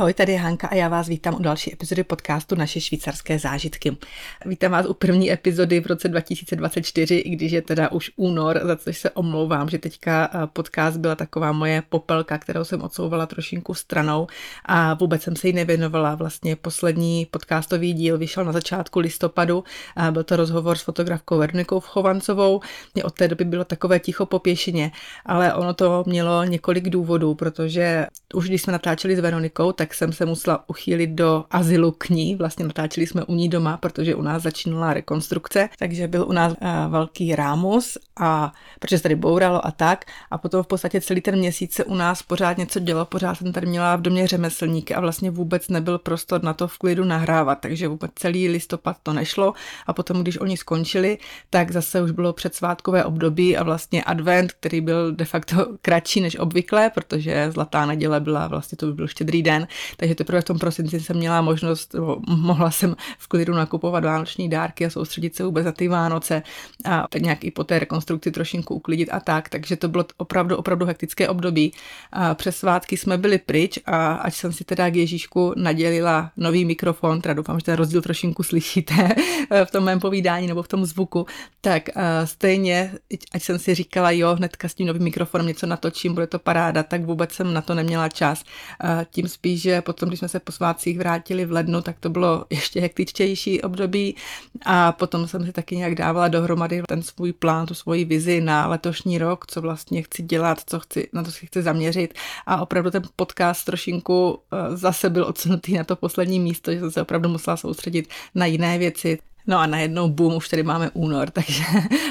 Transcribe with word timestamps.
Ahoj, 0.00 0.14
tady 0.14 0.32
je 0.32 0.38
Hanka 0.38 0.68
a 0.68 0.74
já 0.74 0.88
vás 0.88 1.08
vítám 1.08 1.34
u 1.34 1.38
další 1.42 1.72
epizody 1.72 2.04
podcastu 2.04 2.54
Naše 2.54 2.80
švýcarské 2.80 3.38
zážitky. 3.38 3.96
Vítám 4.46 4.72
vás 4.72 4.86
u 4.86 4.94
první 4.94 5.32
epizody 5.32 5.80
v 5.80 5.86
roce 5.86 6.08
2024, 6.08 7.14
i 7.14 7.30
když 7.30 7.52
je 7.52 7.62
teda 7.62 7.92
už 7.92 8.10
únor, 8.16 8.60
za 8.64 8.76
což 8.76 8.98
se 8.98 9.10
omlouvám, 9.10 9.68
že 9.68 9.78
teďka 9.78 10.30
eh, 10.34 10.46
podcast 10.46 10.96
byla 10.96 11.14
taková 11.14 11.52
moje 11.52 11.82
popelka, 11.88 12.38
kterou 12.38 12.64
jsem 12.64 12.82
odsouvala 12.82 13.26
trošinku 13.26 13.74
stranou 13.74 14.26
a 14.64 14.94
vůbec 14.94 15.22
jsem 15.22 15.36
se 15.36 15.46
jí 15.46 15.52
nevěnovala. 15.52 16.14
Vlastně 16.14 16.56
poslední 16.56 17.26
podcastový 17.30 17.92
díl 17.92 18.18
vyšel 18.18 18.44
na 18.44 18.52
začátku 18.52 18.98
listopadu, 18.98 19.64
a 19.96 20.10
byl 20.10 20.24
to 20.24 20.36
rozhovor 20.36 20.78
s 20.78 20.82
fotografkou 20.82 21.38
Veronikou 21.38 21.80
Chovancovou. 21.80 22.60
Mě 22.94 23.04
od 23.04 23.14
té 23.14 23.28
doby 23.28 23.44
bylo 23.44 23.64
takové 23.64 24.00
ticho 24.00 24.26
po 24.26 24.38
pěšině, 24.38 24.92
ale 25.26 25.54
ono 25.54 25.74
to 25.74 26.04
mělo 26.06 26.44
několik 26.44 26.90
důvodů, 26.90 27.34
protože 27.34 28.06
už 28.34 28.48
když 28.48 28.62
jsme 28.62 28.72
natáčeli 28.72 29.16
s 29.16 29.20
Veronikou, 29.20 29.72
tak 29.72 29.89
jsem 29.94 30.12
se 30.12 30.26
musela 30.26 30.68
uchýlit 30.68 31.10
do 31.10 31.44
azylu 31.50 31.92
k 31.92 32.08
ní. 32.08 32.36
Vlastně 32.36 32.64
natáčeli 32.64 33.06
jsme 33.06 33.24
u 33.24 33.34
ní 33.34 33.48
doma, 33.48 33.76
protože 33.76 34.14
u 34.14 34.22
nás 34.22 34.42
začínala 34.42 34.94
rekonstrukce, 34.94 35.68
takže 35.78 36.08
byl 36.08 36.26
u 36.28 36.32
nás 36.32 36.52
uh, 36.52 36.92
velký 36.92 37.34
rámus 37.34 37.98
a 38.20 38.52
protože 38.80 38.96
se 38.98 39.02
tady 39.02 39.14
bouralo 39.14 39.66
a 39.66 39.70
tak. 39.70 40.04
A 40.30 40.38
potom 40.38 40.62
v 40.62 40.66
podstatě 40.66 41.00
celý 41.00 41.20
ten 41.20 41.36
měsíc 41.36 41.72
se 41.74 41.84
u 41.84 41.94
nás 41.94 42.22
pořád 42.22 42.58
něco 42.58 42.80
dělo, 42.80 43.04
pořád 43.04 43.34
jsem 43.34 43.52
tady 43.52 43.66
měla 43.66 43.96
v 43.96 44.02
domě 44.02 44.26
řemeslníky 44.26 44.94
a 44.94 45.00
vlastně 45.00 45.30
vůbec 45.30 45.68
nebyl 45.68 45.98
prostor 45.98 46.42
na 46.42 46.54
to 46.54 46.68
v 46.68 46.78
klidu 46.78 47.04
nahrávat, 47.04 47.58
takže 47.60 47.88
vůbec 47.88 48.10
celý 48.14 48.48
listopad 48.48 48.96
to 49.02 49.12
nešlo. 49.12 49.52
A 49.86 49.92
potom, 49.92 50.22
když 50.22 50.38
oni 50.38 50.56
skončili, 50.56 51.18
tak 51.50 51.70
zase 51.70 52.02
už 52.02 52.10
bylo 52.10 52.32
předsvátkové 52.32 53.04
období 53.04 53.56
a 53.56 53.62
vlastně 53.62 54.04
advent, 54.04 54.52
který 54.52 54.80
byl 54.80 55.12
de 55.12 55.24
facto 55.24 55.66
kratší 55.82 56.20
než 56.20 56.36
obvykle, 56.36 56.90
protože 56.90 57.50
zlatá 57.50 57.86
neděle 57.86 58.20
byla, 58.20 58.46
vlastně 58.46 58.76
to 58.76 58.86
by 58.86 58.92
byl 58.92 59.06
štědrý 59.08 59.42
den, 59.42 59.66
takže 59.96 60.14
teprve 60.14 60.40
v 60.40 60.44
tom 60.44 60.58
prosinci 60.58 61.00
jsem 61.00 61.16
měla 61.16 61.40
možnost, 61.42 61.94
mohla 62.28 62.70
jsem 62.70 62.96
v 63.18 63.28
klidu 63.28 63.54
nakupovat 63.54 64.04
vánoční 64.04 64.48
dárky 64.48 64.86
a 64.86 64.90
soustředit 64.90 65.36
se 65.36 65.44
vůbec 65.44 65.66
na 65.66 65.72
ty 65.72 65.88
Vánoce 65.88 66.42
a 66.84 67.06
nějak 67.18 67.44
i 67.44 67.50
po 67.50 67.64
té 67.64 67.78
rekonstrukci 67.78 68.30
trošinku 68.30 68.74
uklidit 68.74 69.08
a 69.12 69.20
tak, 69.20 69.48
takže 69.48 69.76
to 69.76 69.88
bylo 69.88 70.04
opravdu, 70.16 70.56
opravdu 70.56 70.86
hektické 70.86 71.28
období. 71.28 71.72
A 72.12 72.34
přes 72.34 72.56
svátky 72.56 72.96
jsme 72.96 73.18
byli 73.18 73.38
pryč 73.38 73.78
a 73.86 74.12
ať 74.12 74.34
jsem 74.34 74.52
si 74.52 74.64
teda 74.64 74.90
k 74.90 74.96
Ježíšku 74.96 75.52
nadělila 75.56 76.30
nový 76.36 76.64
mikrofon, 76.64 77.20
teda 77.20 77.34
doufám, 77.34 77.58
že 77.58 77.64
ten 77.64 77.74
rozdíl 77.74 78.02
trošinku 78.02 78.42
slyšíte 78.42 79.08
v 79.64 79.70
tom 79.70 79.84
mém 79.84 80.00
povídání 80.00 80.46
nebo 80.46 80.62
v 80.62 80.68
tom 80.68 80.84
zvuku, 80.84 81.26
tak 81.60 81.88
stejně, 82.24 82.92
ať 83.32 83.42
jsem 83.42 83.58
si 83.58 83.74
říkala, 83.74 84.10
jo, 84.10 84.34
hnedka 84.34 84.68
s 84.68 84.74
tím 84.74 84.86
novým 84.86 85.02
mikrofonem 85.02 85.46
něco 85.46 85.66
natočím, 85.66 86.14
bude 86.14 86.26
to 86.26 86.38
paráda, 86.38 86.82
tak 86.82 87.04
vůbec 87.04 87.32
jsem 87.32 87.54
na 87.54 87.60
to 87.60 87.74
neměla 87.74 88.08
čas. 88.08 88.44
Tím 89.10 89.28
spíš, 89.28 89.59
že 89.60 89.82
potom, 89.82 90.08
když 90.08 90.18
jsme 90.18 90.28
se 90.28 90.40
po 90.40 90.52
svátcích 90.52 90.98
vrátili 90.98 91.44
v 91.44 91.52
lednu, 91.52 91.82
tak 91.82 91.96
to 92.00 92.10
bylo 92.10 92.44
ještě 92.50 92.80
hektičtější 92.80 93.62
období 93.62 94.16
a 94.64 94.92
potom 94.92 95.28
jsem 95.28 95.46
si 95.46 95.52
taky 95.52 95.76
nějak 95.76 95.94
dávala 95.94 96.28
dohromady 96.28 96.82
ten 96.88 97.02
svůj 97.02 97.32
plán, 97.32 97.66
tu 97.66 97.74
svoji 97.74 98.04
vizi 98.04 98.40
na 98.40 98.66
letošní 98.66 99.18
rok, 99.18 99.46
co 99.46 99.60
vlastně 99.60 100.02
chci 100.02 100.22
dělat, 100.22 100.58
co 100.66 100.80
chci, 100.80 101.08
na 101.12 101.22
to 101.22 101.30
si 101.30 101.46
chci 101.46 101.62
zaměřit 101.62 102.14
a 102.46 102.62
opravdu 102.62 102.90
ten 102.90 103.02
podcast 103.16 103.64
trošinku 103.64 104.38
eh, 104.52 104.76
zase 104.76 105.10
byl 105.10 105.24
odsunutý 105.24 105.74
na 105.74 105.84
to 105.84 105.96
poslední 105.96 106.40
místo, 106.40 106.72
že 106.72 106.80
jsem 106.80 106.90
se 106.90 107.02
opravdu 107.02 107.28
musela 107.28 107.56
soustředit 107.56 108.08
na 108.34 108.46
jiné 108.46 108.78
věci. 108.78 109.18
No 109.46 109.58
a 109.58 109.66
najednou 109.66 110.08
boom, 110.08 110.34
už 110.34 110.48
tady 110.48 110.62
máme 110.62 110.90
únor, 110.90 111.30
takže 111.40 111.64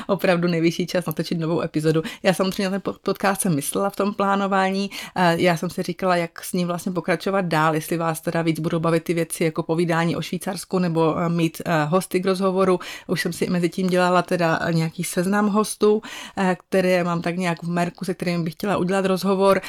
opravdu 0.08 0.48
nejvyšší 0.48 0.88
čas 0.88 1.06
natočit 1.06 1.40
novou 1.40 1.62
epizodu. 1.62 2.04
Já 2.24 2.34
samozřejmě 2.34 2.70
na 2.70 2.80
ten 2.80 2.94
podcast 3.04 3.42
jsem 3.42 3.56
myslela 3.56 3.90
v 3.90 3.96
tom 3.96 4.14
plánování, 4.14 4.90
já 5.36 5.58
jsem 5.58 5.70
si 5.70 5.84
říkala, 5.84 6.16
jak 6.16 6.44
s 6.44 6.54
ním 6.54 6.68
vlastně 6.68 6.92
pokračovat 6.92 7.45
dál, 7.45 7.76
jestli 7.76 7.98
vás 7.98 8.22
teda 8.22 8.42
víc 8.42 8.60
budou 8.60 8.80
bavit 8.80 9.04
ty 9.04 9.14
věci 9.14 9.44
jako 9.44 9.64
povídání 9.64 10.16
o 10.16 10.22
Švýcarsku 10.22 10.80
nebo 10.80 11.18
eh, 11.18 11.30
mít 11.30 11.62
eh, 11.66 11.86
hosty 11.86 12.20
k 12.20 12.26
rozhovoru. 12.26 12.80
Už 13.08 13.22
jsem 13.22 13.34
si 13.34 13.50
mezi 13.50 13.70
tím 13.70 13.88
dělala 13.88 14.22
teda 14.22 14.60
nějaký 14.72 15.04
seznam 15.04 15.48
hostů, 15.48 16.02
eh, 16.38 16.58
které 16.70 17.04
mám 17.04 17.22
tak 17.22 17.38
nějak 17.38 17.64
v 17.64 17.70
merku, 17.70 18.06
se 18.06 18.14
kterým 18.14 18.44
bych 18.44 18.54
chtěla 18.54 18.78
udělat 18.78 19.06
rozhovor. 19.06 19.62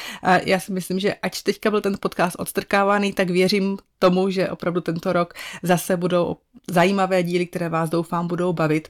Já 0.45 0.59
si 0.59 0.71
myslím, 0.71 0.99
že 0.99 1.13
ať 1.13 1.43
teďka 1.43 1.71
byl 1.71 1.81
ten 1.81 1.97
podcast 1.99 2.35
odstrkávaný, 2.39 3.13
tak 3.13 3.29
věřím 3.29 3.77
tomu, 4.01 4.29
že 4.29 4.49
opravdu 4.49 4.81
tento 4.81 5.13
rok 5.13 5.33
zase 5.63 5.97
budou 5.97 6.35
zajímavé 6.69 7.23
díly, 7.23 7.45
které 7.45 7.69
vás 7.69 7.89
doufám 7.89 8.27
budou 8.27 8.53
bavit. 8.53 8.89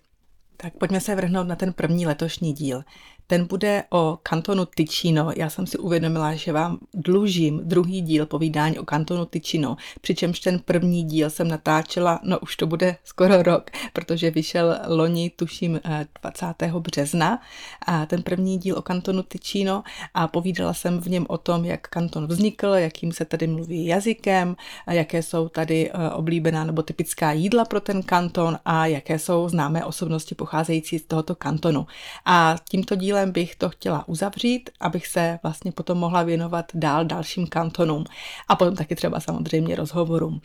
Tak 0.57 0.73
pojďme 0.77 0.99
se 0.99 1.15
vrhnout 1.15 1.47
na 1.47 1.55
ten 1.55 1.73
první 1.73 2.07
letošní 2.07 2.53
díl. 2.53 2.83
Ten 3.31 3.45
bude 3.45 3.83
o 3.89 4.19
kantonu 4.23 4.65
Ticino. 4.65 5.31
Já 5.35 5.49
jsem 5.49 5.67
si 5.67 5.77
uvědomila, 5.77 6.35
že 6.35 6.53
vám 6.53 6.77
dlužím 6.93 7.61
druhý 7.63 8.01
díl 8.01 8.25
povídání 8.25 8.79
o 8.79 8.85
kantonu 8.85 9.25
Ticino, 9.25 9.77
přičemž 10.01 10.39
ten 10.39 10.59
první 10.59 11.03
díl 11.03 11.29
jsem 11.29 11.47
natáčela, 11.47 12.19
no 12.23 12.39
už 12.39 12.55
to 12.55 12.67
bude 12.67 12.95
skoro 13.03 13.43
rok, 13.43 13.71
protože 13.93 14.31
vyšel 14.31 14.79
loni, 14.87 15.29
tuším, 15.29 15.79
20. 16.21 16.45
Eh, 16.61 16.71
března, 16.79 17.41
a 17.85 18.05
ten 18.05 18.23
první 18.23 18.57
díl 18.57 18.77
o 18.77 18.81
kantonu 18.81 19.23
Ticino 19.23 19.83
a 20.13 20.27
povídala 20.27 20.73
jsem 20.73 20.99
v 20.99 21.07
něm 21.07 21.25
o 21.29 21.37
tom, 21.37 21.65
jak 21.65 21.87
kanton 21.87 22.27
vznikl, 22.27 22.67
jakým 22.67 23.11
se 23.11 23.25
tady 23.25 23.47
mluví 23.47 23.85
jazykem, 23.85 24.55
jaké 24.89 25.23
jsou 25.23 25.49
tady 25.49 25.91
eh, 25.91 26.09
oblíbená 26.09 26.63
nebo 26.63 26.83
typická 26.83 27.31
jídla 27.31 27.65
pro 27.65 27.81
ten 27.81 28.03
kanton 28.03 28.57
a 28.65 28.85
jaké 28.85 29.19
jsou 29.19 29.49
známé 29.49 29.85
osobnosti 29.85 30.35
pocházející 30.35 30.99
z 30.99 31.05
tohoto 31.05 31.35
kantonu. 31.35 31.87
A 32.25 32.55
tímto 32.69 32.95
dílem 32.95 33.20
dílem 33.21 33.31
bych 33.31 33.55
to 33.55 33.69
chtěla 33.69 34.07
uzavřít, 34.07 34.69
abych 34.79 35.07
se 35.07 35.39
vlastně 35.43 35.71
potom 35.71 35.97
mohla 35.97 36.23
věnovat 36.23 36.65
dál 36.73 37.05
dalším 37.05 37.47
kantonům 37.47 38.03
a 38.47 38.55
potom 38.55 38.75
taky 38.75 38.95
třeba 38.95 39.19
samozřejmě 39.19 39.75
rozhovorům. 39.75 40.41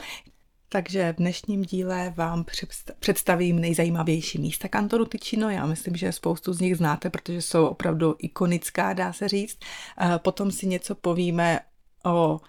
Takže 0.69 1.13
v 1.13 1.17
dnešním 1.17 1.63
díle 1.63 2.13
vám 2.17 2.45
představím 2.99 3.61
nejzajímavější 3.61 4.39
místa 4.39 4.69
kantonu 4.69 5.05
Ticino. 5.05 5.51
Já 5.51 5.67
myslím, 5.67 5.97
že 5.97 6.13
spoustu 6.13 6.53
z 6.53 6.61
nich 6.61 6.77
znáte, 6.77 7.11
protože 7.11 7.43
jsou 7.43 7.67
opravdu 7.67 8.15
ikonická, 8.19 8.93
dá 8.93 9.13
se 9.13 9.29
říct. 9.29 9.59
Potom 10.19 10.51
si 10.51 10.67
něco 10.67 10.95
povíme 10.95 11.61
o 12.05 12.41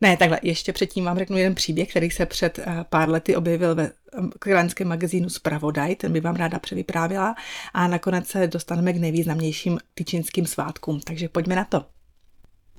ne, 0.00 0.16
takhle, 0.16 0.40
ještě 0.42 0.72
předtím 0.72 1.04
vám 1.04 1.18
řeknu 1.18 1.36
jeden 1.36 1.54
příběh, 1.54 1.90
který 1.90 2.10
se 2.10 2.26
před 2.26 2.58
eh, 2.58 2.84
pár 2.88 3.08
lety 3.08 3.36
objevil 3.36 3.74
ve 3.74 3.92
kráľském 4.38 4.88
magazínu 4.88 5.28
Spravodaj, 5.28 5.96
ten 5.96 6.12
by 6.12 6.20
vám 6.20 6.36
ráda 6.36 6.58
převyprávila 6.58 7.34
a 7.74 7.88
nakonec 7.88 8.26
se 8.26 8.46
dostaneme 8.46 8.92
k 8.92 8.96
nejvýznamnějším 8.96 9.78
tyčinským 9.94 10.46
svátkům, 10.46 11.00
takže 11.00 11.28
pojďme 11.28 11.56
na 11.56 11.64
to. 11.64 11.84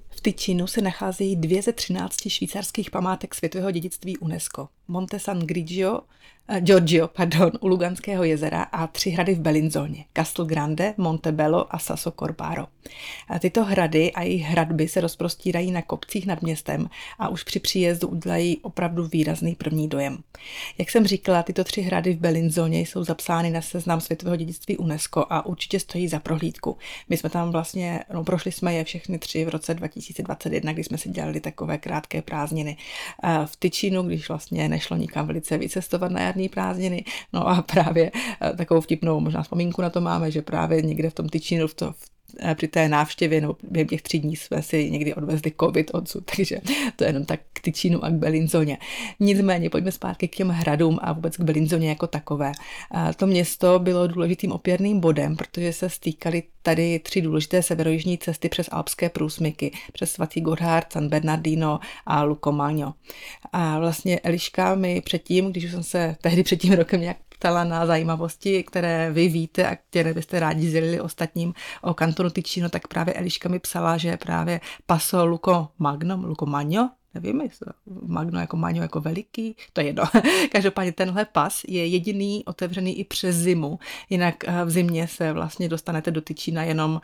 V 0.10 0.22
Tyčinu 0.22 0.68
se 0.68 0.82
nacházejí 0.82 1.36
dvě 1.36 1.62
ze 1.62 1.74
třinácti 1.74 2.30
švýcarských 2.30 2.92
památek 2.92 3.36
světového 3.36 3.72
dědictví 3.72 4.18
UNESCO. 4.18 4.68
Monte 4.88 5.20
San 5.20 5.40
Grigio 5.40 6.02
Eh, 6.50 6.62
Giorgio, 6.62 7.08
pardon, 7.08 7.52
u 7.60 7.68
Luganského 7.68 8.24
jezera 8.24 8.64
a 8.64 8.88
tři 8.88 9.10
hrady 9.10 9.36
v 9.36 9.40
Belinzóně, 9.40 10.06
Castel 10.14 10.46
Grande, 10.46 10.94
Montebello 10.98 11.76
a 11.76 11.80
Sasso 11.80 12.12
Corbaro. 12.12 12.68
A 13.28 13.40
tyto 13.40 13.64
hrady 13.64 14.12
a 14.12 14.22
jejich 14.22 14.42
hradby 14.42 14.88
se 14.88 15.02
rozprostírají 15.02 15.72
na 15.72 15.82
kopcích 15.82 16.26
nad 16.26 16.42
městem 16.42 16.90
a 17.20 17.30
už 17.30 17.44
při 17.44 17.60
příjezdu 17.60 18.08
udělají 18.08 18.58
opravdu 18.62 19.08
výrazný 19.08 19.56
první 19.56 19.88
dojem. 19.88 20.18
Jak 20.78 20.92
jsem 20.92 21.08
říkala, 21.08 21.44
tyto 21.44 21.64
tři 21.64 21.82
hrady 21.82 22.14
v 22.14 22.20
Belinzóně 22.20 22.80
jsou 22.80 23.04
zapsány 23.04 23.50
na 23.50 23.62
seznam 23.62 24.02
světového 24.02 24.36
dědictví 24.36 24.78
UNESCO 24.78 25.26
a 25.30 25.46
určitě 25.46 25.80
stojí 25.80 26.08
za 26.08 26.20
prohlídku. 26.20 26.78
My 27.10 27.18
jsme 27.18 27.30
tam 27.30 27.52
vlastně, 27.52 28.04
no, 28.14 28.24
prošli 28.24 28.52
jsme 28.52 28.74
je 28.74 28.84
všechny 28.84 29.20
tři 29.20 29.46
v 29.46 29.50
roce 29.50 29.74
2021, 29.74 30.74
kdy 30.74 30.84
jsme 30.84 30.98
si 30.98 31.10
dělali 31.10 31.40
takové 31.40 31.78
krátké 31.78 32.22
prázdniny. 32.22 32.78
V 33.46 33.56
Tyčinu, 33.56 34.04
když 34.04 34.30
vlastně 34.30 34.70
nešlo 34.78 34.98
nikam 34.98 35.28
velice 35.28 35.58
vycestovat 35.58 36.12
na 36.12 36.20
žádný 36.20 36.50
prázdniny. 36.50 37.06
No 37.34 37.48
a 37.48 37.62
právě 37.62 38.12
eh, 38.14 38.54
takovou 38.58 38.82
vtipnou 38.82 39.20
možná 39.20 39.44
vzpomínku 39.44 39.82
na 39.82 39.90
to 39.90 40.02
máme, 40.02 40.32
že 40.32 40.42
právě 40.42 40.82
někde 40.82 41.10
v 41.10 41.14
tom 41.14 41.30
tyčinu, 41.30 41.68
v, 41.68 41.74
to, 41.74 41.92
v 41.92 42.17
při 42.56 42.68
té 42.68 42.90
návštěvě, 42.90 43.42
nebo 43.42 43.56
během 43.72 43.88
těch 43.88 44.02
tří 44.02 44.20
dní 44.20 44.36
jsme 44.36 44.62
si 44.62 44.92
někdy 44.92 45.14
odvezli 45.14 45.52
covid 45.60 45.92
odsud, 45.94 46.32
takže 46.36 46.58
to 46.96 47.04
je 47.04 47.10
jenom 47.10 47.26
tak 47.26 47.40
k 47.54 47.62
Tyčínu 47.62 48.06
a 48.06 48.10
k 48.10 48.14
Belinzoně. 48.14 48.78
Nicméně 49.20 49.70
pojďme 49.70 49.92
zpátky 49.92 50.28
k 50.28 50.36
těm 50.36 50.50
hradům 50.50 51.00
a 51.02 51.14
vůbec 51.14 51.38
k 51.38 51.42
Belinzoně 51.42 51.90
jako 51.90 52.08
takové. 52.08 52.52
To 53.16 53.28
město 53.28 53.80
bylo 53.80 54.08
důležitým 54.08 54.52
opěrným 54.52 55.00
bodem, 55.00 55.36
protože 55.36 55.74
se 55.74 55.90
stýkaly 55.90 56.44
tady 56.62 57.00
tři 57.00 57.22
důležité 57.22 57.64
severojižní 57.64 58.18
cesty 58.18 58.50
přes 58.50 58.70
alpské 58.72 59.10
průsmyky, 59.10 59.72
přes 59.94 60.12
svatý 60.12 60.42
Gorhard, 60.42 60.94
San 60.94 61.10
Bernardino 61.10 61.80
a 62.06 62.24
Lucomagno. 62.24 62.94
A 63.52 63.80
vlastně 63.80 64.20
Eliška 64.20 64.76
mi 64.76 65.02
předtím, 65.02 65.52
když 65.52 65.72
jsem 65.72 65.84
se 65.84 66.16
tehdy 66.22 66.44
před 66.44 66.58
tím 66.58 66.74
rokem 66.74 67.02
nějak 67.02 67.18
ptala 67.40 67.64
na 67.64 67.86
zajímavosti, 67.86 68.64
které 68.64 69.12
vy 69.12 69.28
víte 69.28 69.68
a 69.68 69.76
které 69.76 70.14
byste 70.14 70.40
rádi 70.40 70.70
sdělili 70.70 71.02
ostatním 71.02 71.54
o 71.82 71.94
kantonu 71.94 72.30
Ticino, 72.30 72.70
tak 72.70 72.88
právě 72.88 73.14
Eliška 73.14 73.50
mi 73.50 73.60
psala, 73.60 73.98
že 73.98 74.18
právě 74.18 74.62
Paso 74.86 75.26
Luco 75.26 75.70
Magno, 75.80 76.22
Luco 76.24 76.46
Magno, 76.46 76.92
nevím, 77.14 77.42
jestli 77.42 77.68
Magno 78.08 78.40
jako 78.40 78.58
Magno 78.58 78.82
jako 78.82 79.02
veliký, 79.02 79.56
to 79.74 79.82
je 79.82 79.88
jedno. 79.88 80.04
Každopádně 80.52 80.92
tenhle 80.92 81.26
pas 81.26 81.62
je 81.68 81.88
jediný 81.88 82.46
otevřený 82.46 83.00
i 83.00 83.04
přes 83.04 83.36
zimu, 83.36 83.80
jinak 84.10 84.36
eh, 84.48 84.66
v 84.66 84.70
zimě 84.70 85.08
se 85.08 85.34
vlastně 85.34 85.70
dostanete 85.70 86.12
do 86.12 86.22
Tyčína 86.22 86.64
jenom 86.64 86.92
uh, 86.92 87.00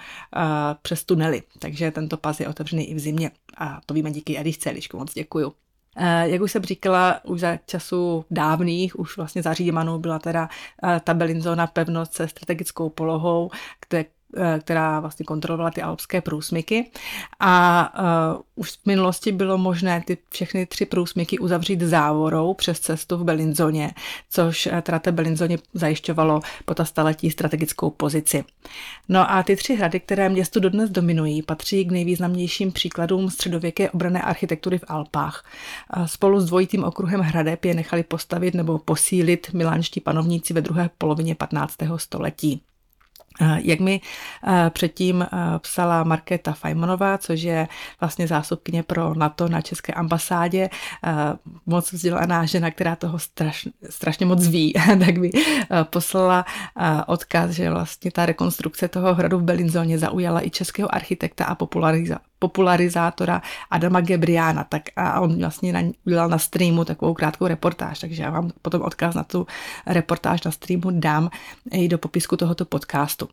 přes 0.81 1.05
tunely, 1.05 1.43
takže 1.59 1.91
tento 1.91 2.17
pas 2.17 2.39
je 2.39 2.47
otevřený 2.47 2.89
i 2.89 2.95
v 2.95 2.99
zimě 2.99 3.31
a 3.57 3.81
to 3.85 3.93
víme 3.93 4.11
díky 4.11 4.37
Elišce, 4.37 4.69
Eliško, 4.69 4.97
moc 4.97 5.13
děkuju. 5.13 5.53
Eh, 5.97 6.29
jak 6.29 6.41
už 6.41 6.51
jsem 6.51 6.63
říkala, 6.63 7.19
už 7.25 7.39
za 7.39 7.57
času 7.65 8.25
dávných, 8.31 8.99
už 8.99 9.17
vlastně 9.17 9.43
za 9.43 9.53
Římanů 9.53 9.99
byla 9.99 10.19
teda 10.19 10.49
eh, 10.83 11.01
ta 11.03 11.13
Belinzona 11.13 11.67
pevnost 11.67 12.13
se 12.13 12.27
strategickou 12.27 12.89
polohou, 12.89 13.51
kde 13.89 14.05
která 14.59 14.99
vlastně 14.99 15.25
kontrolovala 15.25 15.71
ty 15.71 15.81
alpské 15.81 16.21
průsmyky 16.21 16.91
a 17.39 17.93
uh, 18.35 18.41
už 18.55 18.71
v 18.71 18.85
minulosti 18.85 19.31
bylo 19.31 19.57
možné 19.57 20.03
ty 20.07 20.17
všechny 20.29 20.65
tři 20.65 20.85
průsmyky 20.85 21.39
uzavřít 21.39 21.81
závorou 21.81 22.53
přes 22.53 22.79
cestu 22.79 23.17
v 23.17 23.23
Belinzoně, 23.23 23.91
což 24.29 24.65
uh, 24.65 24.81
teda 24.81 24.99
té 24.99 25.11
Belinzoně 25.11 25.57
zajišťovalo 25.73 26.41
po 26.65 26.73
ta 26.73 26.85
staletí 26.85 27.31
strategickou 27.31 27.89
pozici. 27.89 28.43
No 29.09 29.31
a 29.31 29.43
ty 29.43 29.55
tři 29.55 29.75
hrady, 29.75 29.99
které 29.99 30.29
městu 30.29 30.59
dodnes 30.59 30.89
dominují, 30.89 31.41
patří 31.41 31.85
k 31.85 31.91
nejvýznamnějším 31.91 32.71
příkladům 32.71 33.29
středověké 33.29 33.89
obrané 33.89 34.21
architektury 34.21 34.77
v 34.77 34.83
Alpách. 34.87 35.45
Spolu 36.05 36.39
s 36.39 36.45
dvojitým 36.45 36.83
okruhem 36.83 37.21
hradeb 37.21 37.65
je 37.65 37.73
nechali 37.73 38.03
postavit 38.03 38.53
nebo 38.53 38.79
posílit 38.79 39.53
milánští 39.53 39.99
panovníci 39.99 40.53
ve 40.53 40.61
druhé 40.61 40.89
polovině 40.97 41.35
15. 41.35 41.75
století. 41.97 42.61
Jak 43.57 43.79
mi 43.79 44.01
předtím 44.69 45.27
psala 45.57 46.03
Markéta 46.03 46.53
Fajmonová, 46.53 47.17
což 47.17 47.41
je 47.41 47.67
vlastně 47.99 48.27
zásobkyně 48.27 48.83
pro 48.83 49.15
NATO 49.15 49.49
na 49.49 49.61
České 49.61 49.93
ambasádě, 49.93 50.69
moc 51.65 51.93
vzdělaná 51.93 52.45
žena, 52.45 52.71
která 52.71 52.95
toho 52.95 53.19
strašně, 53.19 53.71
strašně 53.89 54.25
moc 54.25 54.47
ví, 54.47 54.73
tak 54.99 55.19
by 55.19 55.31
poslala 55.83 56.45
odkaz, 57.07 57.51
že 57.51 57.69
vlastně 57.69 58.11
ta 58.11 58.25
rekonstrukce 58.25 58.87
toho 58.87 59.13
hradu 59.13 59.39
v 59.39 59.43
Belinzoně 59.43 59.99
zaujala 59.99 60.45
i 60.45 60.49
českého 60.49 60.95
architekta 60.95 61.45
a 61.45 61.55
popularizátora 62.43 63.41
Adama 63.71 64.01
Gebriana, 64.01 64.63
tak 64.63 64.81
a 64.95 65.19
on 65.19 65.39
vlastně 65.39 65.73
na, 65.73 65.79
udělal 66.05 66.29
na 66.29 66.37
streamu 66.37 66.85
takovou 66.85 67.13
krátkou 67.13 67.47
reportáž, 67.47 67.99
takže 67.99 68.23
já 68.23 68.29
vám 68.29 68.51
potom 68.61 68.81
odkaz 68.81 69.15
na 69.15 69.23
tu 69.23 69.47
reportáž 69.85 70.43
na 70.43 70.51
streamu 70.51 70.91
dám 70.91 71.29
i 71.71 71.87
do 71.87 71.97
popisku 71.97 72.37
tohoto 72.37 72.65
podcastu. 72.65 73.29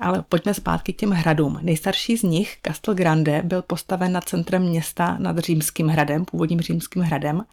Ale 0.00 0.24
pojďme 0.28 0.54
zpátky 0.54 0.92
k 0.92 0.96
těm 0.96 1.10
hradům. 1.10 1.58
Nejstarší 1.62 2.16
z 2.16 2.22
nich, 2.22 2.56
Castel 2.66 2.94
Grande, 2.94 3.42
byl 3.44 3.62
postaven 3.62 4.12
na 4.12 4.20
centrem 4.20 4.62
města 4.62 5.16
nad 5.18 5.38
Římským 5.38 5.88
hradem, 5.88 6.24
původním 6.24 6.60
Římským 6.60 7.02
hradem. 7.02 7.44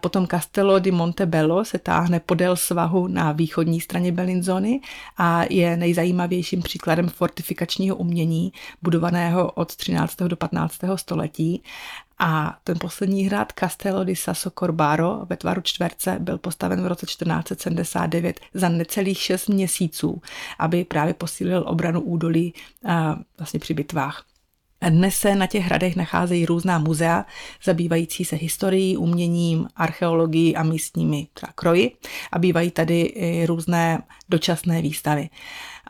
Potom 0.00 0.26
Castello 0.26 0.78
di 0.78 0.90
Montebello 0.90 1.64
se 1.64 1.78
táhne 1.78 2.20
podél 2.20 2.56
svahu 2.56 3.08
na 3.08 3.32
východní 3.32 3.80
straně 3.80 4.12
Belinzony 4.12 4.80
a 5.18 5.44
je 5.50 5.76
nejzajímavějším 5.76 6.62
příkladem 6.62 7.08
fortifikačního 7.08 7.96
umění 7.96 8.52
budovaného 8.82 9.50
od 9.50 9.76
13. 9.76 10.21
do 10.28 10.36
15. 10.36 10.78
století. 10.96 11.62
A 12.18 12.58
ten 12.64 12.78
poslední 12.78 13.24
hrad 13.24 13.52
Castello 13.60 14.04
di 14.04 14.16
Sasso 14.16 14.50
Corbaro 14.58 15.26
ve 15.28 15.36
tvaru 15.36 15.60
čtverce 15.60 16.16
byl 16.20 16.38
postaven 16.38 16.82
v 16.82 16.86
roce 16.86 17.06
1479 17.06 18.40
za 18.54 18.68
necelých 18.68 19.18
6 19.18 19.48
měsíců, 19.48 20.22
aby 20.58 20.84
právě 20.84 21.14
posílil 21.14 21.64
obranu 21.66 22.00
údolí 22.00 22.54
vlastně 23.38 23.60
při 23.60 23.74
bitvách. 23.74 24.24
Dnes 24.88 25.16
se 25.16 25.34
na 25.34 25.46
těch 25.46 25.64
hradech 25.64 25.96
nacházejí 25.96 26.46
různá 26.46 26.78
muzea, 26.78 27.24
zabývající 27.64 28.24
se 28.24 28.36
historií, 28.36 28.96
uměním, 28.96 29.68
archeologií 29.76 30.56
a 30.56 30.62
místními 30.62 31.26
třeba 31.34 31.52
kroji 31.54 31.92
a 32.32 32.38
bývají 32.38 32.70
tady 32.70 33.00
i 33.00 33.46
různé 33.46 34.02
dočasné 34.28 34.82
výstavy. 34.82 35.28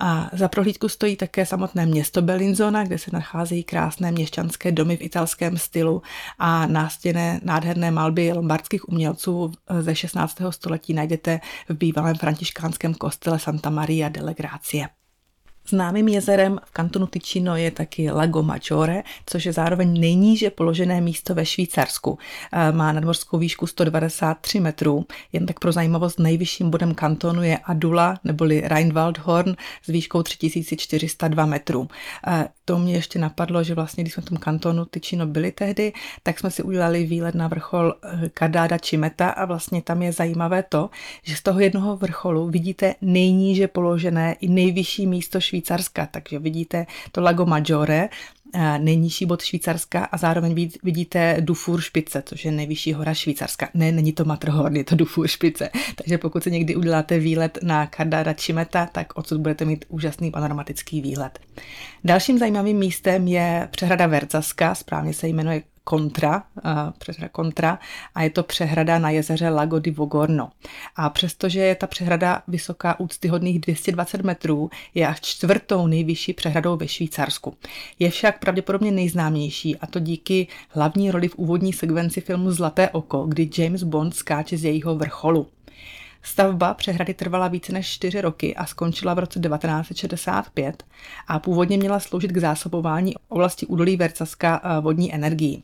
A 0.01 0.31
za 0.33 0.49
prohlídku 0.49 0.89
stojí 0.89 1.17
také 1.17 1.47
samotné 1.47 1.87
město 1.87 2.23
Bellinzona, 2.23 2.85
kde 2.85 2.99
se 2.99 3.11
nacházejí 3.13 3.65
krásné 3.65 4.13
měšťanské 4.13 4.73
domy 4.73 4.97
v 4.97 5.03
italském 5.03 5.59
stylu 5.59 6.03
a 6.39 6.67
nástěné 6.67 7.41
nádherné 7.45 7.91
malby 7.91 8.33
lombardských 8.33 8.89
umělců 8.89 9.53
ze 9.81 9.95
16. 9.95 10.39
století 10.51 10.95
najdete 10.95 11.41
v 11.69 11.75
bývalém 11.75 12.17
františkánském 12.17 12.95
kostele 12.95 13.39
Santa 13.39 13.71
Maria 13.71 14.09
delle 14.09 14.35
Grazie. 14.35 15.02
Známým 15.69 16.09
jezerem 16.09 16.61
v 16.65 16.71
kantonu 16.71 17.07
Ticino 17.07 17.57
je 17.57 17.71
taky 17.71 18.11
Lago 18.11 18.43
Maggiore, 18.43 19.03
což 19.27 19.47
je 19.47 19.53
zároveň 19.53 20.01
nejníže 20.01 20.51
položené 20.51 21.01
místo 21.01 21.35
ve 21.35 21.47
Švýcarsku. 21.47 22.19
Eh, 22.53 22.73
má 22.73 22.93
nadmorskou 22.93 23.39
výšku 23.39 23.67
193 23.67 24.61
metrů. 24.61 25.07
Jen 25.33 25.47
tak 25.47 25.61
pro 25.61 25.73
zajímavost 25.73 26.19
nejvyšším 26.19 26.71
bodem 26.71 26.95
kantonu 26.95 27.43
je 27.43 27.59
Adula 27.59 28.21
neboli 28.25 28.61
Rheinwaldhorn 28.61 29.57
s 29.83 29.87
výškou 29.87 30.23
3402 30.23 31.47
metrů. 31.47 31.89
To 32.65 32.79
mě 32.79 32.95
ještě 32.95 33.19
napadlo, 33.19 33.65
že 33.65 33.75
vlastně, 33.75 34.05
když 34.05 34.15
jsme 34.15 34.23
v 34.23 34.27
tom 34.27 34.39
kantonu 34.39 34.85
Ticino 34.85 35.27
byli 35.27 35.53
tehdy, 35.53 35.93
tak 36.23 36.39
jsme 36.39 36.51
si 36.51 36.63
udělali 36.63 37.05
výlet 37.05 37.35
na 37.35 37.49
vrchol 37.49 37.95
Kadáda 38.35 38.77
eh, 38.77 38.79
Čimeta 38.79 39.29
a 39.29 39.45
vlastně 39.45 39.83
tam 39.83 40.03
je 40.03 40.13
zajímavé 40.13 40.63
to, 40.63 40.91
že 41.23 41.37
z 41.37 41.43
toho 41.43 41.61
jednoho 41.61 41.97
vrcholu 41.97 42.51
vidíte 42.51 42.95
nejníže 43.01 43.69
položené 43.69 44.37
i 44.41 44.49
nejvyšší 44.49 45.07
místo 45.07 45.41
Švýcarska, 45.41 46.07
takže 46.07 46.39
vidíte 46.39 46.87
to 47.13 47.21
Lago 47.21 47.47
Maggiore, 47.47 48.09
nejnižší 48.79 49.27
bod 49.27 49.43
Švýcarska 49.43 50.05
a 50.05 50.17
zároveň 50.17 50.69
vidíte 50.83 51.37
Dufur 51.41 51.81
Špice, 51.81 52.23
což 52.27 52.45
je 52.45 52.53
nejvyšší 52.53 52.93
hora 52.93 53.15
Švýcarska. 53.15 53.69
Ne, 53.75 53.93
není 53.93 54.13
to 54.13 54.25
Matterhorn, 54.25 54.77
je 54.77 54.85
to 54.85 54.97
Dufur 54.97 55.29
Špice. 55.29 55.71
Takže 55.95 56.19
pokud 56.19 56.43
se 56.43 56.51
někdy 56.51 56.77
uděláte 56.77 57.19
výlet 57.19 57.59
na 57.63 57.87
Kardara 57.87 58.33
Čimeta, 58.33 58.87
tak 58.87 59.13
odsud 59.15 59.41
budete 59.41 59.65
mít 59.65 59.85
úžasný 59.89 60.31
panoramatický 60.31 61.01
výhled. 61.01 61.39
Dalším 62.05 62.39
zajímavým 62.39 62.79
místem 62.79 63.29
je 63.29 63.69
přehrada 63.71 64.07
Vercaska, 64.07 64.75
správně 64.75 65.15
se 65.15 65.29
jmenuje 65.29 65.63
kontra, 65.85 66.43
přehrada 66.99 67.29
kontra 67.29 67.79
a 68.15 68.23
je 68.23 68.31
to 68.31 68.43
přehrada 68.43 68.99
na 68.99 69.11
jezeře 69.11 69.49
Lago 69.49 69.79
di 69.79 69.91
Vogorno. 69.91 70.51
A 70.97 71.11
přestože 71.11 71.61
je 71.61 71.75
ta 71.75 71.87
přehrada 71.87 72.43
vysoká 72.49 73.01
úctyhodných 73.01 73.61
220 73.61 74.23
metrů, 74.23 74.71
je 74.95 75.07
až 75.07 75.21
čtvrtou 75.21 75.87
nejvyšší 75.87 76.33
přehradou 76.33 76.77
ve 76.77 76.89
Švýcarsku. 76.89 77.55
Je 77.99 78.11
však 78.11 78.39
pravděpodobně 78.39 78.91
nejznámější 78.93 79.77
a 79.77 79.87
to 79.87 79.99
díky 80.01 80.47
hlavní 80.69 81.11
roli 81.11 81.29
v 81.29 81.37
úvodní 81.37 81.73
sekvenci 81.73 82.21
filmu 82.21 82.53
Zlaté 82.53 82.89
oko, 82.91 83.27
kdy 83.27 83.51
James 83.59 83.83
Bond 83.83 84.15
skáče 84.15 84.57
z 84.57 84.65
jejího 84.65 84.95
vrcholu. 84.95 85.47
Stavba 86.25 86.75
přehrady 86.75 87.15
trvala 87.15 87.49
více 87.49 87.73
než 87.73 87.87
4 87.87 88.21
roky 88.21 88.57
a 88.57 88.67
skončila 88.67 89.15
v 89.15 89.19
roce 89.19 89.41
1965 89.41 90.85
a 91.29 91.39
původně 91.39 91.77
měla 91.77 92.01
sloužit 92.01 92.33
k 92.33 92.39
zásobování 92.39 93.15
oblasti 93.29 93.67
údolí 93.67 93.97
Vercaska 93.97 94.81
vodní 94.81 95.15
energií. 95.15 95.63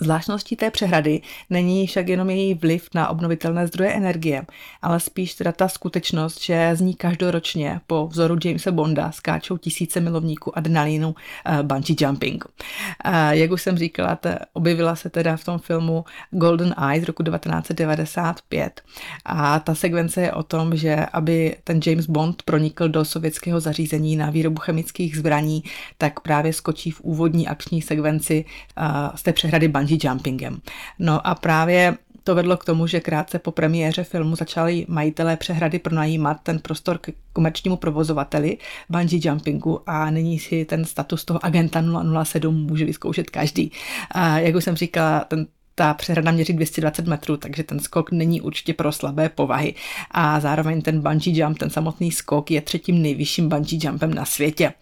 Zvláštností 0.00 0.56
té 0.56 0.70
přehrady 0.70 1.20
není 1.50 1.86
však 1.86 2.08
jenom 2.08 2.30
její 2.30 2.54
vliv 2.54 2.88
na 2.94 3.08
obnovitelné 3.08 3.66
zdroje 3.66 3.92
energie, 3.92 4.46
ale 4.82 5.00
spíš 5.00 5.34
teda 5.34 5.52
ta 5.52 5.68
skutečnost, 5.68 6.42
že 6.42 6.70
z 6.74 6.80
ní 6.80 6.94
každoročně 6.94 7.80
po 7.86 8.06
vzoru 8.06 8.36
Jamesa 8.44 8.72
Bonda 8.72 9.12
skáčou 9.12 9.56
tisíce 9.56 10.00
milovníků 10.00 10.58
adrenalínu 10.58 11.08
uh, 11.08 11.62
bungee 11.62 11.96
jumping. 12.00 12.44
Uh, 12.44 13.12
jak 13.30 13.50
už 13.50 13.62
jsem 13.62 13.78
říkala, 13.78 14.18
objevila 14.52 14.96
se 14.96 15.10
teda 15.10 15.36
v 15.36 15.44
tom 15.44 15.58
filmu 15.58 16.04
Golden 16.30 16.74
Eye 16.90 17.00
z 17.00 17.04
roku 17.04 17.22
1995 17.22 18.80
a 19.24 19.58
ta 19.60 19.74
sekvence 19.74 20.22
je 20.22 20.32
o 20.32 20.42
tom, 20.42 20.76
že 20.76 21.06
aby 21.12 21.56
ten 21.64 21.80
James 21.86 22.06
Bond 22.06 22.42
pronikl 22.42 22.88
do 22.88 23.04
sovětského 23.04 23.60
zařízení 23.60 24.16
na 24.16 24.30
výrobu 24.30 24.60
chemických 24.60 25.16
zbraní, 25.16 25.62
tak 25.98 26.20
právě 26.20 26.52
skočí 26.52 26.90
v 26.90 27.00
úvodní 27.00 27.48
akční 27.48 27.82
sekvenci 27.82 28.44
uh, 28.78 29.16
z 29.16 29.22
té 29.22 29.32
přehrady 29.32 29.68
bungee 29.68 29.85
bungee 29.86 29.98
jumpingem. 30.08 30.60
No 30.98 31.26
a 31.26 31.34
právě 31.34 31.96
to 32.24 32.34
vedlo 32.34 32.56
k 32.56 32.64
tomu, 32.64 32.86
že 32.86 33.00
krátce 33.00 33.38
po 33.38 33.50
premiéře 33.50 34.04
filmu 34.04 34.36
začali 34.36 34.86
majitelé 34.88 35.36
přehrady 35.36 35.78
pronajímat 35.78 36.36
ten 36.42 36.58
prostor 36.58 36.98
k 36.98 37.10
komerčnímu 37.32 37.76
provozovateli 37.76 38.58
bungee 38.88 39.20
jumpingu 39.22 39.80
a 39.86 40.10
nyní 40.10 40.38
si 40.38 40.64
ten 40.64 40.84
status 40.84 41.24
toho 41.24 41.44
agenta 41.44 41.84
007 42.24 42.66
může 42.66 42.84
vyzkoušet 42.84 43.30
každý. 43.30 43.72
A 44.10 44.38
jak 44.38 44.54
už 44.54 44.64
jsem 44.64 44.76
říkala, 44.76 45.20
ten 45.20 45.46
ta 45.78 45.94
přehrada 45.94 46.30
měří 46.30 46.52
220 46.52 47.06
metrů, 47.06 47.36
takže 47.36 47.62
ten 47.62 47.80
skok 47.80 48.12
není 48.12 48.40
určitě 48.40 48.74
pro 48.74 48.92
slabé 48.92 49.28
povahy. 49.28 49.74
A 50.10 50.40
zároveň 50.40 50.82
ten 50.82 51.00
bungee 51.00 51.38
jump, 51.38 51.58
ten 51.58 51.70
samotný 51.70 52.12
skok, 52.12 52.50
je 52.50 52.60
třetím 52.60 53.02
nejvyšším 53.02 53.48
bungee 53.48 53.78
jumpem 53.82 54.14
na 54.14 54.24
světě. 54.24 54.72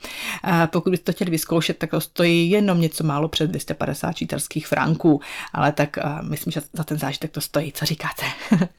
A 0.42 0.66
pokud 0.66 0.90
byste 0.90 1.04
to 1.04 1.12
chtěli 1.12 1.30
vyzkoušet, 1.30 1.78
tak 1.78 1.90
to 1.90 2.00
stojí 2.00 2.50
jenom 2.50 2.80
něco 2.80 3.04
málo 3.04 3.28
přes 3.28 3.48
250 3.48 4.12
čítelských 4.12 4.66
franků, 4.66 5.20
ale 5.52 5.72
tak 5.72 5.96
myslím, 6.22 6.50
že 6.50 6.60
za 6.72 6.84
ten 6.84 6.98
zážitek 6.98 7.30
to 7.30 7.40
stojí. 7.40 7.72
Co 7.72 7.84
říkáte? 7.84 8.22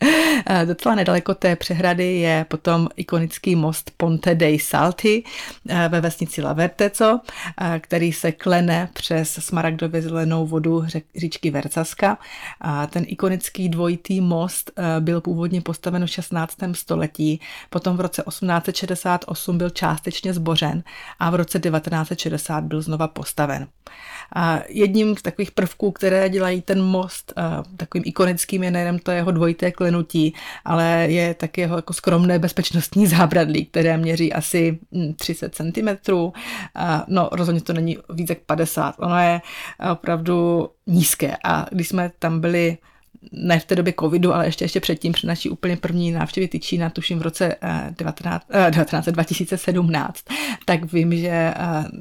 Docela 0.65 0.95
nedaleko 0.95 1.33
té 1.35 1.55
přehrady 1.55 2.15
je 2.15 2.45
potom 2.47 2.89
ikonický 2.95 3.55
most 3.55 3.91
Ponte 3.97 4.35
dei 4.35 4.59
Salti 4.59 5.23
ve 5.89 6.01
vesnici 6.01 6.41
Laverteco, 6.41 7.19
který 7.79 8.13
se 8.13 8.31
klene 8.31 8.89
přes 8.93 9.31
smaragdově 9.31 10.01
zelenou 10.01 10.47
vodu 10.47 10.85
říčky 11.15 11.51
Vercaska 11.51 12.04
Švýcarska. 12.05 12.17
A 12.61 12.87
ten 12.87 13.03
ikonický 13.07 13.69
dvojitý 13.69 14.21
most 14.21 14.71
byl 14.99 15.21
původně 15.21 15.61
postaven 15.61 16.05
v 16.05 16.09
16. 16.09 16.57
století, 16.71 17.39
potom 17.69 17.97
v 17.97 18.01
roce 18.01 18.23
1868 18.27 19.57
byl 19.57 19.69
částečně 19.69 20.33
zbořen 20.33 20.83
a 21.19 21.29
v 21.29 21.35
roce 21.35 21.59
1960 21.59 22.63
byl 22.63 22.81
znova 22.81 23.07
postaven. 23.07 23.67
A 24.35 24.59
jedním 24.69 25.17
z 25.17 25.21
takových 25.21 25.51
prvků, 25.51 25.91
které 25.91 26.29
dělají 26.29 26.61
ten 26.61 26.81
most 26.81 27.33
takovým 27.77 28.03
ikonickým, 28.07 28.63
je 28.63 28.71
nejen 28.71 28.99
to 28.99 29.11
jeho 29.11 29.31
dvojité 29.31 29.71
klenutí, 29.71 30.33
ale 30.65 31.07
je 31.09 31.33
taky 31.33 31.61
jeho 31.61 31.75
jako 31.75 31.93
skromné 31.93 32.39
bezpečnostní 32.39 33.07
zábradlí, 33.17 33.65
které 33.65 33.97
měří 33.97 34.33
asi 34.33 34.79
30 35.15 35.59
hm, 35.59 35.71
cm. 35.71 36.11
No, 37.07 37.29
rozhodně 37.31 37.61
to 37.61 37.73
není 37.73 37.97
víc 38.09 38.29
jak 38.29 38.39
50. 38.39 38.95
Ono 38.99 39.19
je 39.19 39.41
opravdu 39.91 40.69
nízké. 40.87 41.37
A 41.43 41.65
když 41.71 41.87
jsme 41.87 42.11
tam 42.19 42.39
byli 42.39 42.77
ne 43.31 43.59
v 43.59 43.65
té 43.65 43.75
době 43.75 43.93
covidu, 43.99 44.33
ale 44.33 44.45
ještě, 44.45 44.65
ještě 44.65 44.79
předtím, 44.79 45.13
při 45.13 45.27
naší 45.27 45.49
úplně 45.49 45.77
první 45.77 46.11
návštěvě 46.11 46.47
Tyčína, 46.47 46.89
tuším 46.89 47.19
v 47.19 47.21
roce 47.21 47.55
19, 47.99 48.45
eh, 48.49 48.71
19, 48.71 49.05
2017, 49.05 50.25
eh, 50.31 50.33
tak 50.65 50.93
vím, 50.93 51.17
že 51.17 51.29
eh, 51.29 51.53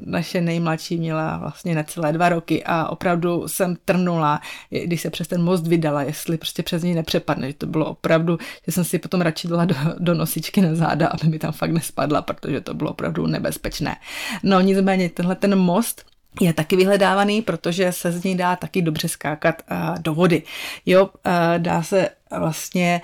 naše 0.05 0.41
nejmladší 0.41 0.97
měla 0.97 1.37
vlastně 1.37 1.75
necelé 1.75 2.13
dva 2.13 2.29
roky 2.29 2.63
a 2.63 2.87
opravdu 2.87 3.47
jsem 3.47 3.77
trnula, 3.85 4.41
když 4.85 5.01
se 5.01 5.09
přes 5.09 5.27
ten 5.27 5.43
most 5.43 5.67
vydala, 5.67 6.03
jestli 6.03 6.37
prostě 6.37 6.63
přes 6.63 6.83
něj 6.83 6.95
nepřepadne, 6.95 7.47
že 7.47 7.53
to 7.53 7.67
bylo 7.67 7.85
opravdu, 7.85 8.37
že 8.65 8.71
jsem 8.71 8.83
si 8.83 8.99
potom 8.99 9.21
radši 9.21 9.47
dala 9.47 9.65
do, 9.65 9.75
do 9.99 10.13
nosičky 10.13 10.61
na 10.61 10.75
záda, 10.75 11.07
aby 11.07 11.31
mi 11.31 11.39
tam 11.39 11.51
fakt 11.51 11.71
nespadla, 11.71 12.21
protože 12.21 12.61
to 12.61 12.73
bylo 12.73 12.91
opravdu 12.91 13.27
nebezpečné. 13.27 13.95
No 14.43 14.61
nicméně 14.61 15.09
tenhle 15.09 15.35
ten 15.35 15.55
most, 15.55 16.05
je 16.41 16.53
taky 16.53 16.75
vyhledávaný, 16.75 17.41
protože 17.41 17.91
se 17.91 18.11
z 18.11 18.23
ní 18.23 18.37
dá 18.37 18.55
taky 18.55 18.81
dobře 18.81 19.07
skákat 19.07 19.61
do 19.99 20.13
vody. 20.13 20.43
Jo, 20.85 21.09
dá 21.57 21.83
se 21.83 22.09
vlastně 22.39 23.01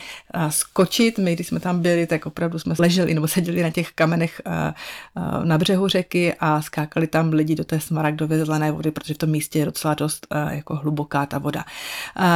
skočit. 0.49 1.17
My, 1.17 1.35
když 1.35 1.47
jsme 1.47 1.59
tam 1.59 1.81
byli, 1.81 2.07
tak 2.07 2.25
opravdu 2.25 2.59
jsme 2.59 2.75
leželi 2.79 3.13
nebo 3.13 3.27
seděli 3.27 3.63
na 3.63 3.69
těch 3.69 3.91
kamenech 3.91 4.41
na 5.43 5.57
břehu 5.57 5.87
řeky 5.87 6.33
a 6.39 6.61
skákali 6.61 7.07
tam 7.07 7.29
lidi 7.29 7.55
do 7.55 7.63
té 7.63 7.79
smaragdové 7.79 8.45
zelené 8.45 8.71
vody, 8.71 8.91
protože 8.91 9.13
v 9.13 9.17
tom 9.17 9.29
místě 9.29 9.59
je 9.59 9.65
docela 9.65 9.93
dost 9.93 10.27
jako 10.49 10.75
hluboká 10.75 11.25
ta 11.25 11.37
voda. 11.37 11.65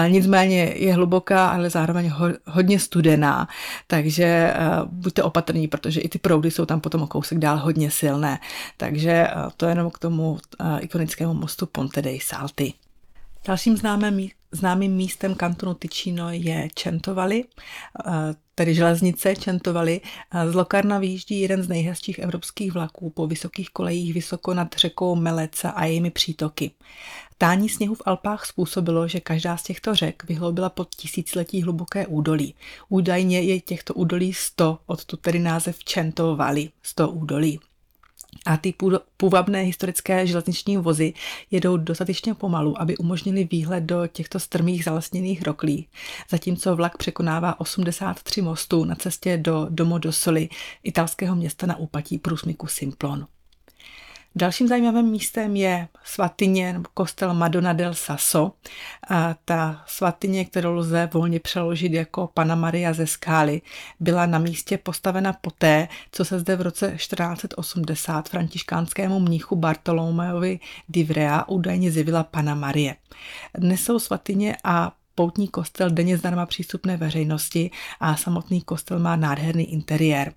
Nicméně 0.07 0.73
je 0.75 0.93
hluboká, 0.93 1.47
ale 1.47 1.69
zároveň 1.69 2.11
hodně 2.45 2.79
studená, 2.79 3.47
takže 3.87 4.53
buďte 4.85 5.23
opatrní, 5.23 5.67
protože 5.67 6.01
i 6.01 6.09
ty 6.09 6.19
proudy 6.19 6.51
jsou 6.51 6.65
tam 6.65 6.81
potom 6.81 7.01
o 7.01 7.07
kousek 7.07 7.37
dál 7.37 7.57
hodně 7.57 7.91
silné. 7.91 8.39
Takže 8.77 9.27
to 9.57 9.65
je 9.65 9.71
jenom 9.71 9.91
k 9.91 9.99
tomu 9.99 10.37
ikonickému 10.79 11.33
mostu 11.33 11.65
Ponte 11.65 12.01
dei 12.01 12.19
Salti. 12.19 12.73
Dalším 13.47 13.77
známým, 13.77 14.29
známým 14.55 14.91
místem 14.91 15.35
kantonu 15.35 15.73
Ticino 15.73 16.31
je 16.31 16.67
Čentovali, 16.75 17.43
eh, 17.43 18.11
tedy 18.55 18.75
železnice 18.75 19.35
Čentovali. 19.35 20.01
Eh, 20.01 20.51
z 20.51 20.55
Lokarna 20.55 20.99
vyjíždí 20.99 21.39
jeden 21.39 21.63
z 21.63 21.67
nejhezčích 21.67 22.19
evropských 22.19 22.73
vlaků 22.73 23.09
po 23.09 23.27
vysokých 23.27 23.69
kolejích 23.69 24.13
vysoko 24.13 24.53
nad 24.53 24.75
řekou 24.77 25.15
Meleca 25.15 25.69
a 25.69 25.85
jejími 25.85 26.11
přítoky. 26.11 26.71
Tání 27.37 27.69
sněhu 27.69 27.95
v 27.95 28.01
Alpách 28.05 28.45
způsobilo, 28.45 29.07
že 29.07 29.19
každá 29.19 29.57
z 29.57 29.63
těchto 29.63 29.95
řek 29.95 30.23
vyhloubila 30.23 30.69
pod 30.69 30.95
tisíciletí 30.95 31.61
hluboké 31.61 32.07
údolí. 32.07 32.55
Údajně 32.89 33.41
je 33.41 33.61
těchto 33.61 33.93
údolí 33.93 34.33
100, 34.33 34.79
odtud 34.85 35.21
tedy 35.21 35.39
název 35.39 35.83
Čentovali, 35.83 36.69
100 36.83 37.09
údolí 37.09 37.59
a 38.45 38.57
ty 38.57 38.73
půvabné 39.17 39.61
historické 39.61 40.27
železniční 40.27 40.77
vozy 40.77 41.13
jedou 41.51 41.77
dostatečně 41.77 42.33
pomalu, 42.33 42.81
aby 42.81 42.97
umožnili 42.97 43.47
výhled 43.51 43.83
do 43.83 44.07
těchto 44.07 44.39
strmých 44.39 44.83
zalesněných 44.83 45.41
roklí, 45.41 45.87
zatímco 46.29 46.75
vlak 46.75 46.97
překonává 46.97 47.59
83 47.59 48.41
mostů 48.41 48.85
na 48.85 48.95
cestě 48.95 49.37
do 49.37 49.67
Domodosoli, 49.69 50.49
italského 50.83 51.35
města 51.35 51.67
na 51.67 51.75
úpatí 51.75 52.19
průsmyku 52.19 52.67
Simplon. 52.67 53.27
Dalším 54.37 54.67
zajímavým 54.67 55.05
místem 55.05 55.55
je 55.55 55.87
svatyně 56.03 56.73
nebo 56.73 56.89
kostel 56.93 57.33
Madonna 57.33 57.73
del 57.73 57.93
Sasso. 57.93 58.51
A 59.09 59.35
ta 59.45 59.83
svatyně, 59.87 60.45
kterou 60.45 60.73
lze 60.73 61.09
volně 61.13 61.39
přeložit 61.39 61.93
jako 61.93 62.29
Pana 62.33 62.55
Maria 62.55 62.93
ze 62.93 63.07
skály, 63.07 63.61
byla 63.99 64.25
na 64.25 64.39
místě 64.39 64.77
postavena 64.77 65.33
poté, 65.33 65.87
co 66.11 66.25
se 66.25 66.39
zde 66.39 66.55
v 66.55 66.61
roce 66.61 66.91
1480 66.91 68.29
františkánskému 68.29 69.19
mnichu 69.19 69.55
Bartolomeovi 69.55 70.59
Divrea 70.87 71.47
údajně 71.47 71.91
zjevila 71.91 72.23
Pana 72.23 72.55
Marie. 72.55 72.95
Dnes 73.57 73.81
jsou 73.81 73.99
svatyně 73.99 74.57
a 74.63 74.91
poutní 75.15 75.47
kostel 75.47 75.89
denně 75.89 76.17
zdarma 76.17 76.45
přístupné 76.45 76.97
veřejnosti 76.97 77.71
a 77.99 78.15
samotný 78.15 78.61
kostel 78.61 78.99
má 78.99 79.15
nádherný 79.15 79.73
interiér. 79.73 80.33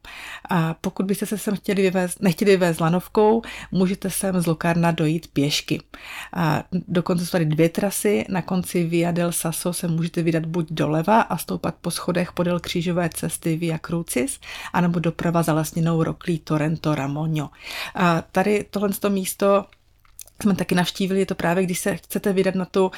A 0.50 0.74
pokud 0.74 1.06
byste 1.06 1.26
se 1.26 1.38
sem 1.38 1.56
chtěli 1.56 1.82
vyvést, 1.82 2.22
nechtěli 2.22 2.50
vyvést 2.50 2.80
lanovkou, 2.80 3.42
můžete 3.72 4.10
sem 4.10 4.40
z 4.40 4.46
Lokarna 4.46 4.90
dojít 4.90 5.26
pěšky. 5.32 5.82
A 6.32 6.64
dokonce 6.72 7.26
jsou 7.26 7.30
tady 7.30 7.44
dvě 7.44 7.68
trasy, 7.68 8.24
na 8.28 8.42
konci 8.42 8.84
Via 8.84 9.12
del 9.12 9.32
Sasso 9.32 9.72
se 9.72 9.88
můžete 9.88 10.22
vydat 10.22 10.46
buď 10.46 10.66
doleva 10.70 11.20
a 11.20 11.36
stoupat 11.36 11.74
po 11.80 11.90
schodech 11.90 12.32
podél 12.32 12.60
křížové 12.60 13.08
cesty 13.08 13.56
Via 13.56 13.78
Crucis, 13.78 14.40
anebo 14.72 14.98
doprava 14.98 15.42
zalesněnou 15.42 16.02
roklí 16.02 16.38
Torrento 16.38 16.94
Ramogno. 16.94 17.50
A 17.94 18.22
tady 18.22 18.64
tohle 18.70 18.88
místo 19.08 19.64
jsme 20.42 20.54
taky 20.54 20.74
navštívili, 20.74 21.20
je 21.20 21.26
to 21.26 21.34
právě, 21.34 21.64
když 21.64 21.78
se 21.78 21.96
chcete 21.96 22.32
vydat 22.32 22.54
na 22.54 22.64
tu 22.64 22.86
uh, 22.86 22.92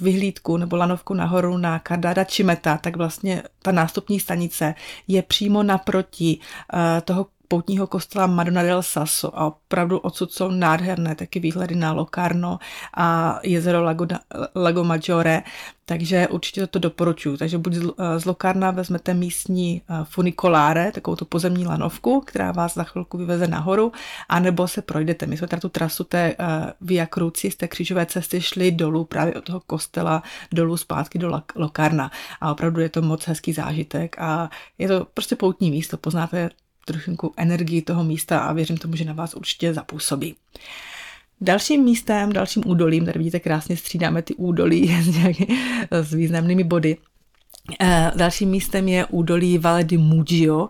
vyhlídku 0.00 0.56
nebo 0.56 0.76
lanovku 0.76 1.14
nahoru 1.14 1.56
na 1.56 1.78
Kardada 1.78 2.24
Čimeta, 2.24 2.78
tak 2.78 2.96
vlastně 2.96 3.42
ta 3.62 3.72
nástupní 3.72 4.20
stanice 4.20 4.74
je 5.08 5.22
přímo 5.22 5.62
naproti 5.62 6.38
uh, 6.72 6.78
toho 7.04 7.26
poutního 7.48 7.86
kostela 7.86 8.26
Madonna 8.26 8.62
del 8.62 8.82
Sasso 8.82 9.38
a 9.38 9.46
opravdu 9.46 9.98
odsud 9.98 10.32
jsou 10.32 10.50
nádherné 10.50 11.14
taky 11.14 11.40
výhledy 11.40 11.74
na 11.74 11.92
Locarno 11.92 12.58
a 12.96 13.38
jezero 13.42 13.82
Lago, 13.82 14.06
Lago 14.54 14.84
Maggiore, 14.84 15.42
takže 15.84 16.28
určitě 16.28 16.66
to 16.66 16.78
doporučuji. 16.78 17.36
Takže 17.36 17.58
buď 17.58 17.74
z 18.16 18.24
Locarna 18.24 18.70
vezmete 18.70 19.14
místní 19.14 19.82
eh, 19.88 19.94
funicoláre, 20.04 20.92
takovou 20.92 21.16
tu 21.16 21.24
pozemní 21.24 21.66
lanovku, 21.66 22.20
která 22.20 22.52
vás 22.52 22.74
za 22.74 22.84
chvilku 22.84 23.18
vyveze 23.18 23.48
nahoru, 23.48 23.92
anebo 24.28 24.68
se 24.68 24.82
projdete. 24.82 25.26
My 25.26 25.36
jsme 25.36 25.46
tady 25.48 25.60
tu 25.60 25.68
trasu 25.68 26.04
té 26.04 26.36
uh, 26.36 26.46
Via 26.80 27.06
Cruci 27.06 27.50
z 27.50 27.56
té 27.56 27.68
křížové 27.68 28.06
cesty 28.06 28.40
šli 28.40 28.72
dolů 28.72 29.04
právě 29.04 29.34
od 29.34 29.44
toho 29.44 29.60
kostela 29.60 30.22
dolů 30.52 30.76
zpátky 30.76 31.18
do 31.18 31.42
Locarna 31.54 32.10
a 32.40 32.52
opravdu 32.52 32.80
je 32.80 32.88
to 32.88 33.02
moc 33.02 33.26
hezký 33.26 33.52
zážitek 33.52 34.16
a 34.18 34.50
je 34.78 34.88
to 34.88 35.06
prostě 35.14 35.36
poutní 35.36 35.70
místo, 35.70 35.96
poznáte 35.96 36.50
trošku 36.84 37.34
energii 37.36 37.82
toho 37.82 38.04
místa 38.04 38.38
a 38.38 38.52
věřím 38.52 38.76
tomu, 38.76 38.96
že 38.96 39.04
na 39.04 39.12
vás 39.12 39.34
určitě 39.34 39.74
zapůsobí. 39.74 40.36
Dalším 41.40 41.84
místem, 41.84 42.32
dalším 42.32 42.62
údolím, 42.66 43.04
tady 43.04 43.18
vidíte 43.18 43.40
krásně 43.40 43.76
střídáme 43.76 44.22
ty 44.22 44.34
údolí 44.34 44.88
s, 45.02 45.16
nějaký, 45.16 45.46
s 45.90 46.14
významnými 46.14 46.64
body, 46.64 46.96
eh, 47.80 48.12
Dalším 48.16 48.48
místem 48.48 48.88
je 48.88 49.06
údolí 49.06 49.58
Valle 49.58 49.84
di 49.84 49.98
Mugio. 49.98 50.68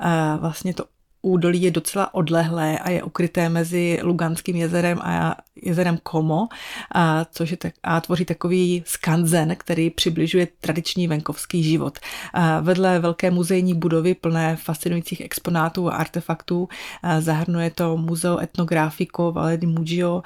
Eh, 0.00 0.36
vlastně 0.40 0.74
to 0.74 0.84
údolí 1.26 1.62
je 1.62 1.70
docela 1.70 2.14
odlehlé 2.14 2.78
a 2.78 2.90
je 2.90 3.02
ukryté 3.02 3.48
mezi 3.48 3.98
Luganským 4.02 4.56
jezerem 4.56 4.98
a 5.02 5.36
jezerem 5.62 5.98
Como, 6.10 6.48
a, 6.94 7.24
což 7.24 7.50
je 7.50 7.56
tak, 7.56 7.74
a 7.82 8.00
tvoří 8.00 8.24
takový 8.24 8.82
skanzen, 8.86 9.56
který 9.56 9.90
přibližuje 9.90 10.48
tradiční 10.60 11.08
venkovský 11.08 11.62
život. 11.62 11.98
A 12.34 12.60
vedle 12.60 12.98
velké 12.98 13.30
muzejní 13.30 13.74
budovy 13.74 14.14
plné 14.14 14.56
fascinujících 14.56 15.20
exponátů 15.20 15.88
a 15.88 15.96
artefaktů 15.96 16.68
a 17.02 17.20
zahrnuje 17.20 17.70
to 17.70 17.96
Muzeo 17.96 18.38
etnografiko 18.38 19.32
Valle 19.32 19.56
di 19.56 19.66
Mugio, 19.66 20.22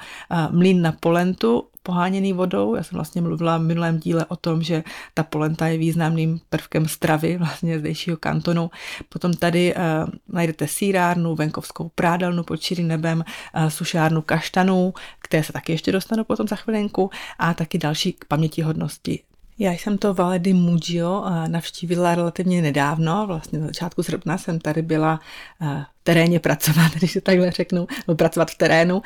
mlín 0.51 0.81
na 0.81 0.91
Polentu 0.91 1.63
poháněný 1.83 2.33
vodou. 2.33 2.75
Já 2.75 2.83
jsem 2.83 2.95
vlastně 2.95 3.21
mluvila 3.21 3.57
v 3.57 3.61
minulém 3.61 3.99
díle 3.99 4.25
o 4.25 4.35
tom, 4.35 4.63
že 4.63 4.83
ta 5.13 5.23
polenta 5.23 5.67
je 5.67 5.77
významným 5.77 6.39
prvkem 6.49 6.87
stravy 6.87 7.37
vlastně 7.37 7.79
zdejšího 7.79 8.17
kantonu. 8.17 8.71
Potom 9.09 9.33
tady 9.33 9.75
uh, 9.75 9.81
najdete 10.27 10.67
sírárnu, 10.67 11.35
venkovskou 11.35 11.89
prádelnu 11.95 12.43
pod 12.43 12.61
širým 12.61 12.87
nebem, 12.87 13.23
uh, 13.55 13.67
sušárnu 13.67 14.21
kaštanů, 14.21 14.93
které 15.19 15.43
se 15.43 15.53
taky 15.53 15.71
ještě 15.71 15.91
dostanu 15.91 16.23
potom 16.23 16.47
za 16.47 16.55
chvilinku 16.55 17.09
a 17.39 17.53
taky 17.53 17.77
další 17.77 18.17
pamětihodnosti 18.27 19.23
já 19.61 19.71
jsem 19.71 19.97
to 19.97 20.13
Valedy 20.13 20.53
Mugio 20.53 21.25
navštívila 21.47 22.15
relativně 22.15 22.61
nedávno, 22.61 23.27
vlastně 23.27 23.59
na 23.59 23.67
začátku 23.67 24.03
srpna 24.03 24.37
jsem 24.37 24.59
tady 24.59 24.81
byla 24.81 25.19
v 25.59 26.03
teréně 26.03 26.39
pracovat, 26.39 26.91
když 26.95 27.13
to 27.13 27.21
takhle 27.21 27.51
řeknu, 27.51 27.87
nebo 28.07 28.17
pracovat 28.17 28.51
v 28.51 28.57
terénu, 28.57 29.01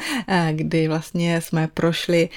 kdy 0.51 0.88
vlastně 0.88 1.41
jsme 1.41 1.67
prošli 1.67 2.29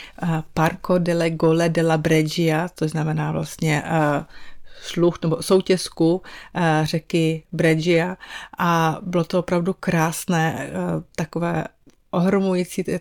Parco 0.55 0.99
delle 0.99 1.31
Gole 1.31 1.69
della 1.69 1.97
Breggia, 1.97 2.69
to 2.75 2.89
znamená 2.89 3.33
vlastně 3.33 3.83
šluch 4.83 5.19
nebo 5.23 5.43
soutězku 5.43 6.23
řeky 6.83 7.43
Breggia. 7.53 8.17
A 8.59 8.99
bylo 9.03 9.25
to 9.25 9.39
opravdu 9.39 9.75
krásné, 9.81 10.71
takové 11.17 11.65
ohromující, 12.11 12.85
ta 12.85 12.99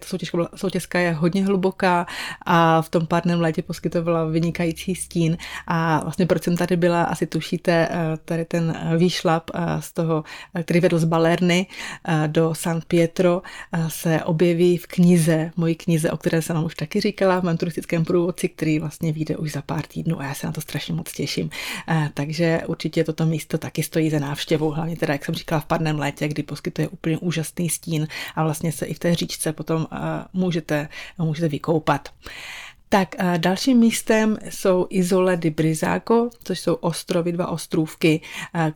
soutěžka, 0.56 1.00
je 1.00 1.12
hodně 1.12 1.46
hluboká 1.46 2.08
a 2.46 2.82
v 2.82 2.90
tom 2.90 3.08
pádném 3.08 3.42
létě 3.42 3.62
poskytovala 3.62 4.26
vynikající 4.26 4.96
stín 4.96 5.38
a 5.68 6.00
vlastně 6.04 6.26
proč 6.26 6.44
jsem 6.44 6.58
tady 6.58 6.78
byla, 6.78 7.04
asi 7.04 7.28
tušíte, 7.28 7.88
eh, 7.92 8.18
tady 8.26 8.46
ten 8.46 8.78
výšlap 8.98 9.52
eh, 9.54 9.82
z 9.82 9.94
toho, 9.94 10.24
eh, 10.54 10.64
který 10.64 10.80
vedl 10.80 11.00
z 11.00 11.06
Balerny 11.06 11.68
do 12.28 12.56
San 12.56 12.82
Pietro, 12.88 13.42
se 13.88 14.24
objeví 14.24 14.78
v 14.78 14.88
knize, 14.88 15.52
mojí 15.56 15.76
knize, 15.76 16.12
o 16.12 16.18
které 16.18 16.42
jsem 16.42 16.56
vám 16.56 16.66
už 16.66 16.76
taky 16.76 17.02
říkala, 17.02 17.40
v 17.40 17.44
mém 17.44 17.58
turistickém 17.58 18.06
průvodci, 18.06 18.50
který 18.50 18.80
vlastně 18.80 19.12
vyjde 19.12 19.38
už 19.38 19.52
za 19.52 19.62
pár 19.62 19.88
týdnů 19.88 20.20
a 20.20 20.24
já 20.24 20.34
se 20.34 20.48
na 20.48 20.54
to 20.54 20.62
strašně 20.62 20.94
moc 20.94 21.12
těším. 21.12 21.50
Takže 22.14 22.62
určitě 22.68 23.04
toto 23.04 23.26
místo 23.26 23.58
taky 23.58 23.84
stojí 23.84 24.10
za 24.10 24.20
návštěvou, 24.20 24.72
hlavně 24.72 24.96
teda, 24.96 25.14
jak 25.14 25.26
jsem 25.26 25.36
říkala, 25.36 25.62
v 25.62 25.66
parném 25.66 26.00
létě, 26.00 26.28
kdy 26.28 26.44
poskytuje 26.44 26.88
úplně 26.88 27.18
úžasný 27.18 27.70
stín 27.70 28.08
a 28.36 28.44
vlastně 28.44 28.72
se 28.72 28.86
i 28.86 28.94
v 28.98 29.00
té 29.00 29.16
říčce 29.16 29.54
potom 29.54 29.88
můžete, 30.34 30.90
můžete 31.18 31.48
vykoupat. 31.48 32.10
Tak 32.90 33.16
dalším 33.38 33.78
místem 33.78 34.38
jsou 34.50 34.88
Izole 34.90 35.38
di 35.38 35.50
Brizáko, 35.50 36.30
což 36.44 36.60
jsou 36.60 36.74
ostrovy, 36.74 37.32
dva 37.32 37.48
ostrůvky, 37.48 38.22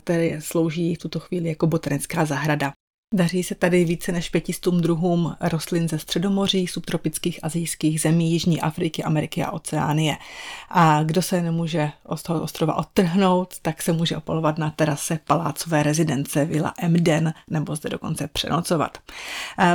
které 0.04 0.42
slouží 0.42 0.96
v 0.96 0.98
tuto 0.98 1.20
chvíli 1.20 1.50
jako 1.50 1.68
botanická 1.68 2.25
zahrada. 2.25 2.72
Daří 3.13 3.44
se 3.44 3.56
tady 3.56 3.84
více 3.84 4.12
než 4.12 4.30
pětistům 4.30 4.82
druhům 4.82 5.36
rostlin 5.41 5.88
ze 5.88 6.00
středomoří, 6.00 6.68
subtropických 6.68 7.39
azijských 7.44 8.01
zemí, 8.01 8.32
Jižní 8.32 8.62
Afriky, 8.62 9.03
Ameriky 9.03 9.44
a 9.44 9.51
Oceánie. 9.51 10.18
A 10.70 11.03
kdo 11.03 11.22
se 11.22 11.41
nemůže 11.41 11.91
z 12.15 12.24
toho 12.24 12.41
ostrova 12.41 12.75
odtrhnout, 12.75 13.53
tak 13.62 13.82
se 13.82 13.94
může 13.94 14.18
opalovat 14.18 14.58
na 14.58 14.70
terase 14.70 15.20
palácové 15.27 15.84
rezidence 15.84 16.46
Villa 16.46 16.74
Emden 16.80 17.34
nebo 17.50 17.75
zde 17.75 17.89
dokonce 17.89 18.27
přenocovat. 18.27 18.98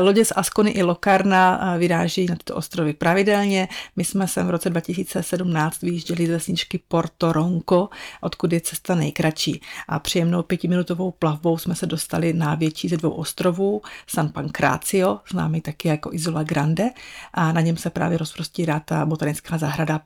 Lodě 0.00 0.24
z 0.24 0.32
Askony 0.36 0.70
i 0.70 0.82
Lokarna 0.82 1.74
vyráží 1.78 2.26
na 2.26 2.36
tyto 2.36 2.54
ostrovy 2.54 2.92
pravidelně. 2.92 3.68
My 3.96 4.04
jsme 4.04 4.28
sem 4.28 4.46
v 4.46 4.50
roce 4.50 4.70
2017 4.70 5.82
vyjížděli 5.82 6.26
z 6.26 6.30
vesničky 6.30 6.80
Porto 6.88 7.32
Ronco, 7.32 7.88
odkud 8.20 8.52
je 8.52 8.60
cesta 8.60 8.94
nejkratší. 8.94 9.60
A 9.88 9.98
příjemnou 9.98 10.42
pětiminutovou 10.42 11.10
plavbou 11.10 11.58
jsme 11.58 11.74
se 11.74 11.86
dostali 11.86 12.32
na 12.32 12.54
větší 12.54 12.88
ze 12.88 12.96
dvou 12.96 13.10
ostrovů 13.26 13.82
San 14.06 14.28
Pancrazio, 14.28 15.20
známý 15.30 15.60
taky 15.60 15.88
jako 15.88 16.12
Isola 16.12 16.42
Grande, 16.42 16.90
a 17.34 17.52
na 17.52 17.60
něm 17.60 17.76
se 17.76 17.90
právě 17.90 18.18
rozprostírá 18.18 18.80
ta 18.80 19.06
botanická 19.06 19.58
zahrada 19.58 20.00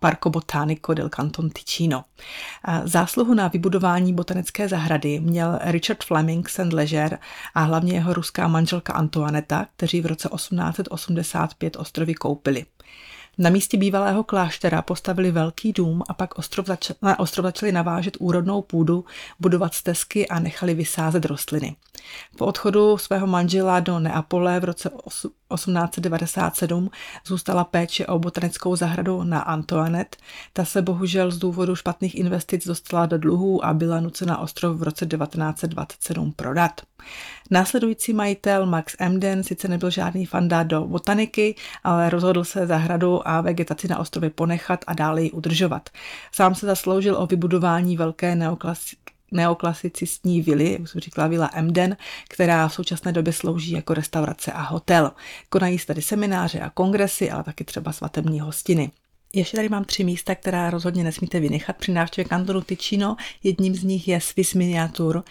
Parco 0.00 0.30
Botanico 0.30 0.94
del 0.94 1.08
Canton 1.08 1.50
Ticino. 1.50 2.04
Zásluhu 2.84 3.34
na 3.34 3.48
vybudování 3.48 4.14
botanické 4.14 4.68
zahrady 4.68 5.20
měl 5.20 5.58
Richard 5.62 6.04
Fleming 6.04 6.48
St. 6.48 6.72
Leger 6.72 7.18
a 7.54 7.62
hlavně 7.62 7.92
jeho 7.92 8.12
ruská 8.12 8.48
manželka 8.48 8.92
Antoineta, 8.92 9.66
kteří 9.76 10.00
v 10.00 10.06
roce 10.06 10.28
1885 10.34 11.76
ostrovy 11.76 12.14
koupili. 12.14 12.66
Na 13.38 13.50
místě 13.50 13.76
bývalého 13.76 14.24
kláštera 14.24 14.82
postavili 14.82 15.30
velký 15.30 15.72
dům 15.72 16.02
a 16.08 16.14
pak 16.14 16.38
ostrov 16.38 16.66
zač- 16.66 16.90
na 17.02 17.18
ostrov 17.18 17.44
začali 17.44 17.72
navážet 17.72 18.16
úrodnou 18.20 18.62
půdu, 18.62 19.04
budovat 19.40 19.74
stezky 19.74 20.28
a 20.28 20.38
nechali 20.38 20.74
vysázet 20.74 21.24
rostliny. 21.24 21.76
Po 22.38 22.46
odchodu 22.46 22.98
svého 22.98 23.26
manžela 23.26 23.80
do 23.80 23.98
Neapole 23.98 24.60
v 24.60 24.64
roce 24.64 24.90
1897 25.54 26.90
zůstala 27.26 27.64
péče 27.64 28.06
o 28.06 28.18
botanickou 28.18 28.76
zahradu 28.76 29.22
na 29.22 29.40
Antoinette. 29.40 30.16
Ta 30.52 30.64
se 30.64 30.82
bohužel 30.82 31.30
z 31.30 31.38
důvodu 31.38 31.76
špatných 31.76 32.14
investic 32.14 32.66
dostala 32.66 33.06
do 33.06 33.18
dluhů 33.18 33.64
a 33.64 33.74
byla 33.74 34.00
nucena 34.00 34.38
ostrov 34.38 34.76
v 34.76 34.82
roce 34.82 35.06
1927 35.06 36.32
prodat. 36.32 36.80
Následující 37.50 38.12
majitel 38.12 38.66
Max 38.66 38.96
Emden 38.98 39.42
sice 39.42 39.68
nebyl 39.68 39.90
žádný 39.90 40.26
fanda 40.26 40.62
do 40.62 40.80
botaniky, 40.80 41.54
ale 41.84 42.10
rozhodl 42.10 42.44
se 42.44 42.66
zahradu 42.66 43.28
a 43.28 43.40
vegetaci 43.40 43.88
na 43.88 43.98
ostrově 43.98 44.30
ponechat 44.30 44.84
a 44.86 44.94
dále 44.94 45.22
ji 45.22 45.30
udržovat. 45.30 45.88
Sám 46.32 46.54
se 46.54 46.66
zasloužil 46.66 47.16
o 47.16 47.26
vybudování 47.26 47.96
velké 47.96 48.34
neoklasi- 48.34 48.96
neoklasicistní 49.32 50.42
vily, 50.42 50.72
jak 50.72 50.88
jsem 50.88 51.00
říkala, 51.00 51.28
vila 51.28 51.50
Emden, 51.54 51.96
která 52.28 52.68
v 52.68 52.74
současné 52.74 53.12
době 53.12 53.32
slouží 53.32 53.72
jako 53.72 53.94
restaurace 53.94 54.52
a 54.52 54.62
hotel. 54.62 55.12
Konají 55.48 55.78
se 55.78 55.86
tady 55.86 56.02
semináře 56.02 56.60
a 56.60 56.70
kongresy, 56.70 57.30
ale 57.30 57.44
taky 57.44 57.64
třeba 57.64 57.92
svatební 57.92 58.40
hostiny. 58.40 58.90
Ještě 59.34 59.56
tady 59.56 59.68
mám 59.68 59.84
tři 59.84 60.04
místa, 60.04 60.34
která 60.34 60.70
rozhodně 60.70 61.04
nesmíte 61.04 61.40
vynechat 61.40 61.76
při 61.76 61.92
návštěvě 61.92 62.28
kantonu 62.28 62.60
Ticino. 62.60 63.16
Jedním 63.42 63.74
z 63.74 63.84
nich 63.84 64.08
je 64.08 64.20
Swiss 64.20 64.54
Miniatur, 64.54 65.24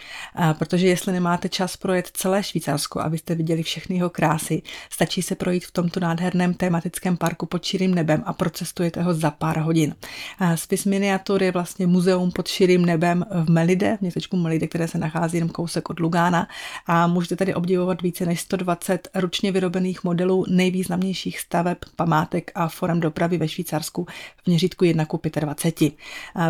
protože 0.58 0.86
jestli 0.86 1.12
nemáte 1.12 1.48
čas 1.48 1.76
projet 1.76 2.10
celé 2.12 2.42
Švýcarsko, 2.42 3.00
abyste 3.00 3.34
viděli 3.34 3.62
všechny 3.62 3.96
jeho 3.96 4.10
krásy, 4.10 4.62
stačí 4.90 5.22
se 5.22 5.34
projít 5.34 5.64
v 5.64 5.70
tomto 5.70 6.00
nádherném 6.00 6.54
tematickém 6.54 7.16
parku 7.16 7.46
pod 7.46 7.64
širým 7.64 7.94
nebem 7.94 8.22
a 8.26 8.32
procestujete 8.32 9.02
ho 9.02 9.14
za 9.14 9.30
pár 9.30 9.58
hodin. 9.58 9.94
Swiss 10.54 10.84
Miniatur 10.84 11.42
je 11.42 11.52
vlastně 11.52 11.86
muzeum 11.86 12.30
pod 12.30 12.48
širým 12.48 12.84
nebem 12.84 13.24
v 13.30 13.50
Melide, 13.50 13.96
v 13.96 14.00
městečku 14.00 14.36
Melide, 14.36 14.66
které 14.66 14.88
se 14.88 14.98
nachází 14.98 15.38
jen 15.38 15.48
kousek 15.48 15.90
od 15.90 16.00
Lugána 16.00 16.48
a 16.86 17.06
můžete 17.06 17.36
tady 17.36 17.54
obdivovat 17.54 18.02
více 18.02 18.26
než 18.26 18.40
120 18.40 19.08
ručně 19.14 19.52
vyrobených 19.52 20.04
modelů 20.04 20.44
nejvýznamnějších 20.48 21.40
staveb, 21.40 21.78
památek 21.96 22.50
a 22.54 22.68
forem 22.68 23.00
dopravy 23.00 23.38
ve 23.38 23.48
Švýcarsku 23.48 23.91
Švýcarsku 23.92 24.04
v 24.44 24.46
měřítku 24.46 24.84
1 24.84 25.04
k 25.04 25.40
25. 25.40 25.94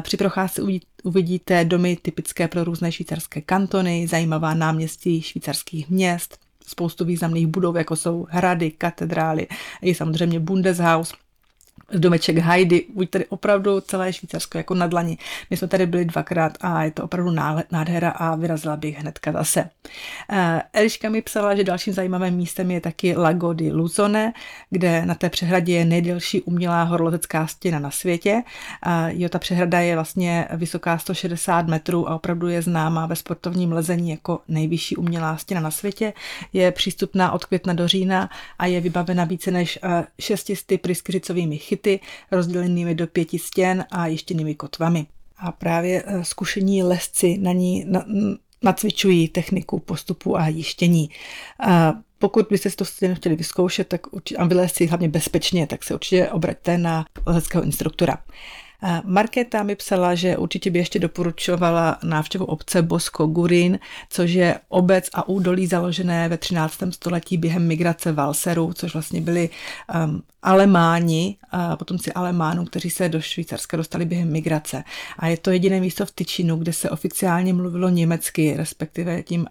Při 0.00 0.16
procházce 0.16 0.62
uvidíte 1.04 1.64
domy 1.64 1.96
typické 2.02 2.48
pro 2.48 2.64
různé 2.64 2.92
švýcarské 2.92 3.40
kantony, 3.40 4.06
zajímavá 4.06 4.54
náměstí 4.54 5.22
švýcarských 5.22 5.90
měst, 5.90 6.38
spoustu 6.66 7.04
významných 7.04 7.46
budov, 7.46 7.76
jako 7.76 7.96
jsou 7.96 8.26
hrady, 8.30 8.70
katedrály, 8.70 9.46
i 9.82 9.94
samozřejmě 9.94 10.40
Bundeshaus, 10.40 11.12
domeček 11.94 12.38
Heidi, 12.38 12.86
buď 12.94 13.10
tady 13.10 13.26
opravdu 13.26 13.80
celé 13.80 14.12
Švýcarsko 14.12 14.58
jako 14.58 14.74
na 14.74 14.86
dlani. 14.86 15.18
My 15.50 15.56
jsme 15.56 15.68
tady 15.68 15.86
byli 15.86 16.04
dvakrát 16.04 16.58
a 16.60 16.84
je 16.84 16.90
to 16.90 17.04
opravdu 17.04 17.30
nádhera 17.70 18.10
a 18.10 18.34
vyrazila 18.34 18.76
bych 18.76 18.98
hnedka 18.98 19.32
zase. 19.32 19.70
Eh, 20.30 20.62
Eliška 20.72 21.08
mi 21.08 21.22
psala, 21.22 21.54
že 21.54 21.64
dalším 21.64 21.92
zajímavým 21.92 22.34
místem 22.34 22.70
je 22.70 22.80
taky 22.80 23.16
Lago 23.16 23.52
di 23.52 23.72
Luzone, 23.72 24.32
kde 24.70 25.06
na 25.06 25.14
té 25.14 25.30
přehradě 25.30 25.72
je 25.72 25.84
nejdelší 25.84 26.42
umělá 26.42 26.82
horolezecká 26.82 27.46
stěna 27.46 27.78
na 27.78 27.90
světě. 27.90 28.42
Jo, 29.08 29.28
ta 29.28 29.38
přehrada 29.38 29.80
je 29.80 29.94
vlastně 29.94 30.48
vysoká 30.52 30.98
160 30.98 31.66
metrů 31.66 32.08
a 32.08 32.14
opravdu 32.14 32.48
je 32.48 32.62
známá 32.62 33.06
ve 33.06 33.16
sportovním 33.16 33.72
lezení 33.72 34.10
jako 34.10 34.40
nejvyšší 34.48 34.96
umělá 34.96 35.36
stěna 35.36 35.60
na 35.60 35.70
světě. 35.70 36.12
Je 36.52 36.72
přístupná 36.72 37.32
od 37.32 37.44
května 37.44 37.72
do 37.72 37.88
října 37.88 38.30
a 38.58 38.66
je 38.66 38.80
vybavena 38.80 39.24
více 39.24 39.50
než 39.50 39.78
600 40.20 40.72
eh, 40.72 40.78
pryskyřicovými 40.78 41.58
chyty 41.58 41.81
byty 41.82 42.00
rozdělenými 42.30 42.94
do 42.94 43.06
pěti 43.06 43.38
stěn 43.38 43.84
a 43.90 44.06
ještěnými 44.06 44.54
kotvami. 44.54 45.06
A 45.38 45.52
právě 45.52 46.02
eh, 46.06 46.24
zkušení 46.24 46.82
lesci 46.82 47.38
na 47.38 47.52
ní 47.52 47.86
nacvičují 48.62 49.28
techniku 49.28 49.78
postupu 49.78 50.36
a 50.36 50.48
jištění. 50.48 51.10
A 51.60 51.94
pokud 52.18 52.46
byste 52.50 52.70
si 52.70 52.76
to 52.76 52.84
chtěli 53.14 53.36
vyzkoušet, 53.36 53.88
tak 53.88 54.12
určitě, 54.12 54.38
a 54.38 54.44
vylézt 54.44 54.76
si 54.76 54.86
hlavně 54.86 55.08
bezpečně, 55.08 55.66
tak 55.66 55.84
se 55.84 55.94
určitě 55.94 56.28
obraťte 56.28 56.78
na 56.78 57.04
lezeckého 57.26 57.64
instruktora. 57.64 58.18
Markéta 59.04 59.62
mi 59.62 59.76
psala, 59.76 60.14
že 60.14 60.36
určitě 60.36 60.70
by 60.70 60.78
ještě 60.78 60.98
doporučovala 60.98 61.98
návštěvu 62.04 62.44
obce 62.44 62.82
Bosko 62.82 63.26
Gurin, 63.26 63.78
což 64.10 64.30
je 64.30 64.58
obec 64.68 65.10
a 65.14 65.28
údolí 65.28 65.66
založené 65.66 66.28
ve 66.28 66.38
13. 66.38 66.78
století 66.90 67.38
během 67.38 67.66
migrace 67.66 68.12
Valserů, 68.12 68.72
což 68.72 68.92
vlastně 68.92 69.20
byli 69.20 69.50
um, 70.06 70.22
Alemáni, 70.42 71.36
a 71.50 71.76
potomci 71.76 72.12
Alemánů, 72.12 72.64
kteří 72.64 72.90
se 72.90 73.08
do 73.08 73.20
Švýcarska 73.20 73.76
dostali 73.76 74.04
během 74.04 74.32
migrace. 74.32 74.84
A 75.18 75.26
je 75.26 75.36
to 75.36 75.50
jediné 75.50 75.80
místo 75.80 76.06
v 76.06 76.10
Tyčinu, 76.10 76.56
kde 76.56 76.72
se 76.72 76.90
oficiálně 76.90 77.52
mluvilo 77.52 77.88
německy, 77.88 78.56
respektive 78.56 79.22
tím 79.22 79.46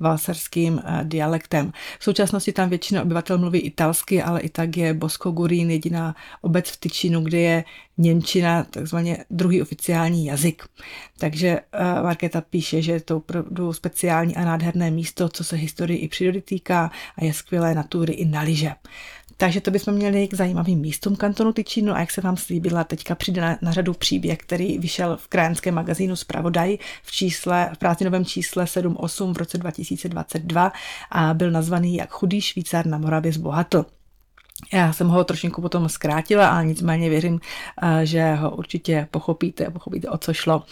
valserským 0.00 0.74
uh, 0.74 0.80
dialektem. 1.02 1.72
V 1.98 2.04
současnosti 2.04 2.52
tam 2.52 2.68
většina 2.68 3.02
obyvatel 3.02 3.38
mluví 3.38 3.58
italsky, 3.58 4.22
ale 4.22 4.40
i 4.40 4.48
tak 4.48 4.76
je 4.76 4.94
Bosko 4.94 5.30
Gurín 5.30 5.70
jediná 5.70 6.16
obec 6.40 6.70
v 6.70 6.76
Tyčinu, 6.76 7.20
kde 7.20 7.38
je 7.38 7.64
Němčina 8.00 8.64
takzvaně 8.64 9.24
druhý 9.30 9.62
oficiální 9.62 10.26
jazyk. 10.26 10.64
Takže 11.18 11.60
Markéta 12.02 12.40
píše, 12.40 12.82
že 12.82 12.92
je 12.92 13.00
to 13.00 13.16
opravdu 13.16 13.72
speciální 13.72 14.36
a 14.36 14.44
nádherné 14.44 14.90
místo, 14.90 15.28
co 15.28 15.44
se 15.44 15.56
historii 15.56 15.98
i 15.98 16.08
přírody 16.08 16.40
týká 16.40 16.90
a 17.16 17.24
je 17.24 17.32
skvělé 17.32 17.74
natury 17.74 18.12
i 18.12 18.24
na 18.24 18.40
liže. 18.40 18.70
Takže 19.40 19.60
to 19.60 19.70
bychom 19.70 19.94
měli 19.94 20.28
k 20.28 20.34
zajímavým 20.34 20.78
místům 20.78 21.16
kantonu 21.16 21.52
Tyčínu 21.52 21.94
a 21.94 22.00
jak 22.00 22.10
se 22.10 22.20
vám 22.20 22.36
slíbila, 22.36 22.84
teďka 22.84 23.14
přijde 23.14 23.40
na, 23.40 23.58
na 23.62 23.72
řadu 23.72 23.94
příběh, 23.94 24.38
který 24.38 24.78
vyšel 24.78 25.16
v 25.16 25.28
krajanském 25.28 25.74
magazínu 25.74 26.16
Spravodaj 26.16 26.78
v 27.02 27.12
čísle, 27.12 27.70
v 27.74 27.78
prázdninovém 27.78 28.24
čísle 28.24 28.64
7.8 28.64 29.34
v 29.34 29.36
roce 29.36 29.58
2022 29.58 30.72
a 31.10 31.34
byl 31.34 31.50
nazvaný 31.50 31.96
Jak 31.96 32.10
chudý 32.10 32.40
Švýcar 32.40 32.86
na 32.86 32.98
Moravě 32.98 33.32
zbohatl. 33.32 33.84
Já 34.72 34.92
jsem 34.92 35.08
ho 35.08 35.24
trošinku 35.24 35.62
potom 35.62 35.88
zkrátila, 35.88 36.48
ale 36.48 36.66
nicméně 36.66 37.10
věřím, 37.10 37.40
eh, 37.82 38.06
že 38.06 38.34
ho 38.34 38.50
určitě 38.50 39.08
pochopíte, 39.10 39.70
pochopíte, 39.70 40.08
o 40.08 40.18
co 40.18 40.32
šlo. 40.32 40.62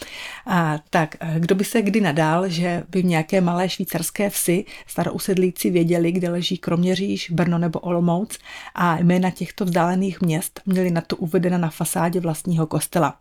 A, 0.45 0.79
tak, 0.89 1.15
eh, 1.19 1.35
kdo 1.39 1.55
by 1.55 1.63
se 1.63 1.81
kdy 1.81 2.01
nadal, 2.01 2.49
že 2.49 2.83
by 2.89 3.01
v 3.01 3.05
nějaké 3.05 3.41
malé 3.41 3.69
švýcarské 3.69 4.29
vsi 4.29 4.65
starousedlíci 4.87 5.69
věděli, 5.69 6.11
kde 6.11 6.29
leží 6.29 6.57
Kroměříž, 6.57 7.31
Brno 7.31 7.57
nebo 7.57 7.79
Olomouc 7.79 8.37
a 8.75 8.99
jména 8.99 9.29
těchto 9.29 9.65
vzdálených 9.65 10.21
měst 10.21 10.61
měli 10.65 10.91
na 10.91 11.01
to 11.01 11.15
uvedena 11.15 11.57
na 11.57 11.69
fasádě 11.69 12.19
vlastního 12.19 12.67
kostela. 12.67 13.15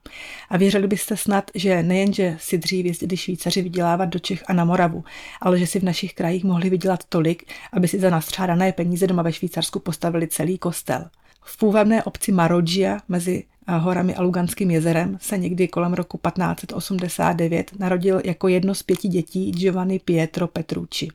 A 0.51 0.57
věřili 0.57 0.87
byste 0.87 1.17
snad, 1.17 1.51
že 1.55 1.83
nejenže 1.83 2.37
si 2.41 2.59
dřív 2.59 2.87
jezdili 2.87 3.17
Švýcaři 3.17 3.63
vydělávat 3.63 4.05
do 4.05 4.19
Čech 4.19 4.45
a 4.47 4.53
na 4.53 4.65
Moravu, 4.65 5.05
ale 5.41 5.59
že 5.59 5.67
si 5.67 5.81
v 5.81 5.85
našich 5.85 6.15
krajích 6.15 6.45
mohli 6.45 6.71
vydělat 6.71 7.05
tolik, 7.09 7.53
aby 7.73 7.89
si 7.89 8.01
za 8.01 8.11
nastřádané 8.11 8.73
peníze 8.73 9.07
doma 9.07 9.23
ve 9.23 9.33
Švýcarsku 9.33 9.79
postavili 9.79 10.29
celý 10.29 10.56
kostel. 10.59 11.05
V 11.43 11.59
půvabné 11.59 12.03
obci 12.03 12.33
Marogia 12.33 12.99
mezi 13.09 13.45
horami 13.69 14.15
a 14.15 14.23
Luganským 14.23 14.71
jezerem 14.71 15.19
se 15.21 15.39
někdy 15.39 15.69
kolem 15.69 15.95
roku 15.95 16.21
1589 16.27 17.71
narodil 17.79 18.21
jako 18.25 18.49
jedno 18.49 18.75
z 18.75 18.83
pěti 18.83 19.09
dětí 19.09 19.53
Giovanni 19.53 19.99
Pietro 19.99 20.47
Petrucci. 20.47 21.09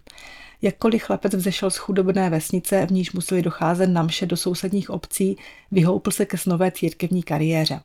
Jakkoliv 0.61 1.03
chlapec 1.03 1.33
vzešel 1.33 1.69
z 1.69 1.77
chudobné 1.77 2.29
vesnice, 2.29 2.85
v 2.85 2.91
níž 2.91 3.11
museli 3.11 3.41
docházet 3.41 3.87
na 3.87 4.03
mše 4.03 4.25
do 4.25 4.37
sousedních 4.37 4.89
obcí, 4.89 5.37
vyhoupl 5.71 6.11
se 6.11 6.25
ke 6.25 6.37
snové 6.37 6.71
církevní 6.71 7.23
kariéře 7.23 7.79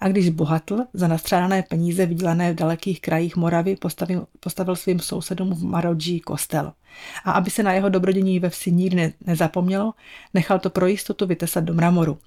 a 0.00 0.08
když 0.08 0.28
bohatl 0.28 0.78
za 0.92 1.08
nastřádané 1.08 1.62
peníze 1.62 2.06
vydělané 2.06 2.52
v 2.52 2.56
dalekých 2.56 3.00
krajích 3.00 3.36
Moravy, 3.36 3.76
postavil, 3.76 4.26
postavil 4.40 4.76
svým 4.76 5.00
sousedům 5.00 5.54
v 5.54 5.64
Marodží 5.64 6.20
kostel. 6.20 6.72
A 7.24 7.32
aby 7.32 7.50
se 7.50 7.62
na 7.62 7.72
jeho 7.72 7.88
dobrodění 7.88 8.40
ve 8.40 8.50
vsi 8.50 8.72
nikdy 8.72 8.96
ne, 8.96 9.12
nezapomnělo, 9.26 9.94
nechal 10.34 10.58
to 10.58 10.70
pro 10.70 10.86
jistotu 10.86 11.26
vytesat 11.26 11.64
do 11.64 11.74
mramoru. 11.74 12.18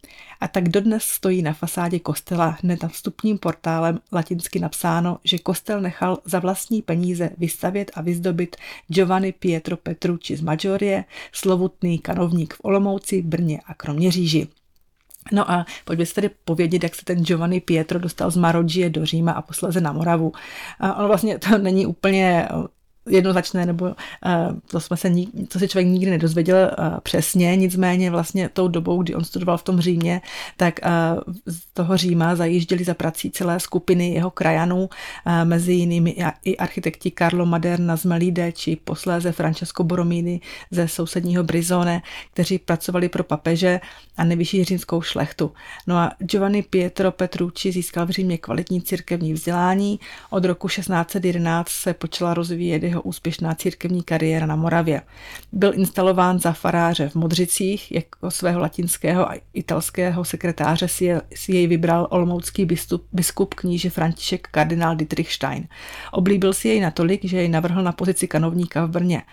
A 0.42 0.48
tak 0.48 0.70
dodnes 0.70 1.04
stojí 1.04 1.42
na 1.42 1.54
fasádě 1.54 2.00
kostela 2.00 2.58
hned 2.62 2.84
nad 2.84 2.92
vstupním 2.92 3.38
portálem 3.38 4.00
latinsky 4.12 4.60
napsáno, 4.60 5.18
že 5.24 5.38
kostel 5.38 5.82
nechal 5.82 6.18
za 6.26 6.40
vlastní 6.40 6.82
peníze 6.82 7.30
vystavět 7.38 7.92
a 7.94 8.02
vyzdobit 8.02 8.56
Giovanni 8.88 9.32
Pietro 9.32 9.78
Petrucci 9.78 10.38
z 10.38 10.42
Maggiorie, 10.42 11.06
slovutný 11.32 12.00
kanovník 12.00 12.54
v 12.54 12.60
Olomouci, 12.64 13.22
Brně 13.22 13.60
a 13.66 13.74
Kroměříži. 13.74 14.48
No 15.32 15.52
a 15.52 15.66
pojďme 15.86 16.06
si 16.06 16.14
tedy 16.14 16.30
povědět, 16.46 16.84
jak 16.84 16.96
se 16.96 17.06
ten 17.06 17.26
Giovanni 17.26 17.62
Pietro 17.62 18.00
dostal 18.00 18.32
z 18.32 18.38
Marogie 18.38 18.90
do 18.90 19.06
Říma 19.06 19.32
a 19.32 19.42
posléze 19.42 19.82
na 19.82 19.92
Moravu. 19.92 20.32
A 20.80 20.96
ono 20.96 21.08
vlastně 21.08 21.40
to 21.40 21.58
není 21.58 21.86
úplně 21.86 22.48
jednoznačné, 23.10 23.66
nebo 23.66 23.86
uh, 23.86 23.92
to, 24.68 24.80
jsme 24.80 24.98
se, 24.98 25.12
to 25.48 25.60
se 25.60 25.68
člověk 25.68 25.88
nikdy 25.88 26.12
nedozvěděl 26.12 26.58
uh, 26.58 27.00
přesně, 27.00 27.56
nicméně 27.56 28.12
vlastně 28.12 28.50
tou 28.50 28.68
dobou, 28.68 29.04
kdy 29.04 29.16
on 29.16 29.24
studoval 29.24 29.58
v 29.58 29.64
tom 29.64 29.80
Římě, 29.80 30.22
tak 30.58 30.80
uh, 30.86 31.34
z 31.46 31.60
toho 31.74 31.98
Říma 31.98 32.36
zajížděli 32.36 32.84
za 32.84 32.94
prací 32.94 33.32
celé 33.32 33.60
skupiny 33.60 34.14
jeho 34.14 34.32
krajanů, 34.32 34.90
mezi 35.44 35.74
jinými 35.74 36.16
i 36.44 36.58
architekti 36.58 37.12
Carlo 37.18 37.46
Maderna 37.46 37.98
z 37.98 38.06
Melide, 38.06 38.52
či 38.52 38.76
posléze 38.76 39.32
Francesco 39.32 39.84
Borromini 39.84 40.42
ze 40.72 40.88
sousedního 40.88 41.44
Brizone, 41.44 42.02
kteří 42.34 42.58
pracovali 42.60 43.10
pro 43.10 43.24
papeže 43.24 43.80
a 44.18 44.24
nejvyšší 44.24 44.64
římskou 44.64 45.02
šlechtu. 45.02 45.52
No 45.88 45.98
a 45.98 46.12
Giovanni 46.20 46.64
Pietro 46.64 47.12
Petrucci 47.12 47.72
získal 47.72 48.06
v 48.06 48.10
Římě 48.10 48.38
kvalitní 48.38 48.82
církevní 48.82 49.34
vzdělání. 49.34 50.00
Od 50.30 50.46
roku 50.46 50.68
1611 50.68 51.70
se 51.70 51.94
počala 51.94 52.34
rozvíjet 52.34 52.84
jeho 52.84 52.99
úspěšná 53.02 53.56
církevní 53.56 54.04
kariéra 54.04 54.46
na 54.46 54.56
Moravě. 54.56 55.02
Byl 55.52 55.74
instalován 55.76 56.40
za 56.40 56.52
faráře 56.52 57.10
v 57.10 57.16
Modřicích, 57.16 57.92
jako 57.92 58.32
svého 58.32 58.60
latinského 58.60 59.32
a 59.32 59.36
italského 59.54 60.26
sekretáře 60.26 60.88
si, 60.88 61.06
je, 61.06 61.22
si 61.36 61.52
jej 61.52 61.68
vybral 61.68 62.08
olomoucký 62.10 62.66
biskup, 62.66 63.08
biskup 63.14 63.54
kníže 63.54 63.90
František 63.90 64.48
kardinál 64.52 64.96
Dietrich 64.96 65.34
Stein. 65.34 65.68
Oblíbil 66.12 66.54
si 66.54 66.68
jej 66.68 66.80
natolik, 66.80 67.26
že 67.26 67.38
jej 67.38 67.50
navrhl 67.50 67.84
na 67.84 67.92
pozici 67.92 68.28
kanovníka 68.28 68.86
v 68.86 68.90
Brně. 68.90 69.24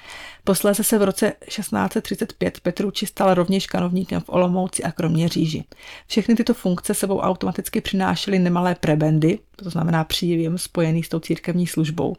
Posléze 0.44 0.84
se 0.84 0.98
v 0.98 1.02
roce 1.02 1.32
1635 1.48 2.60
Petrucci 2.60 3.06
stal 3.06 3.34
rovněž 3.34 3.66
kanovníkem 3.66 4.20
v 4.20 4.28
Olomouci 4.28 4.82
a 4.82 4.92
Kroměříži. 4.92 5.64
Všechny 6.06 6.34
tyto 6.34 6.54
funkce 6.54 6.94
sebou 6.94 7.18
automaticky 7.18 7.80
přinášely 7.80 8.38
nemalé 8.38 8.74
prebendy, 8.74 9.38
to 9.56 9.70
znamená 9.70 10.04
příjem 10.04 10.58
spojený 10.58 11.02
s 11.02 11.08
tou 11.08 11.20
církevní 11.20 11.66
službou. 11.66 12.16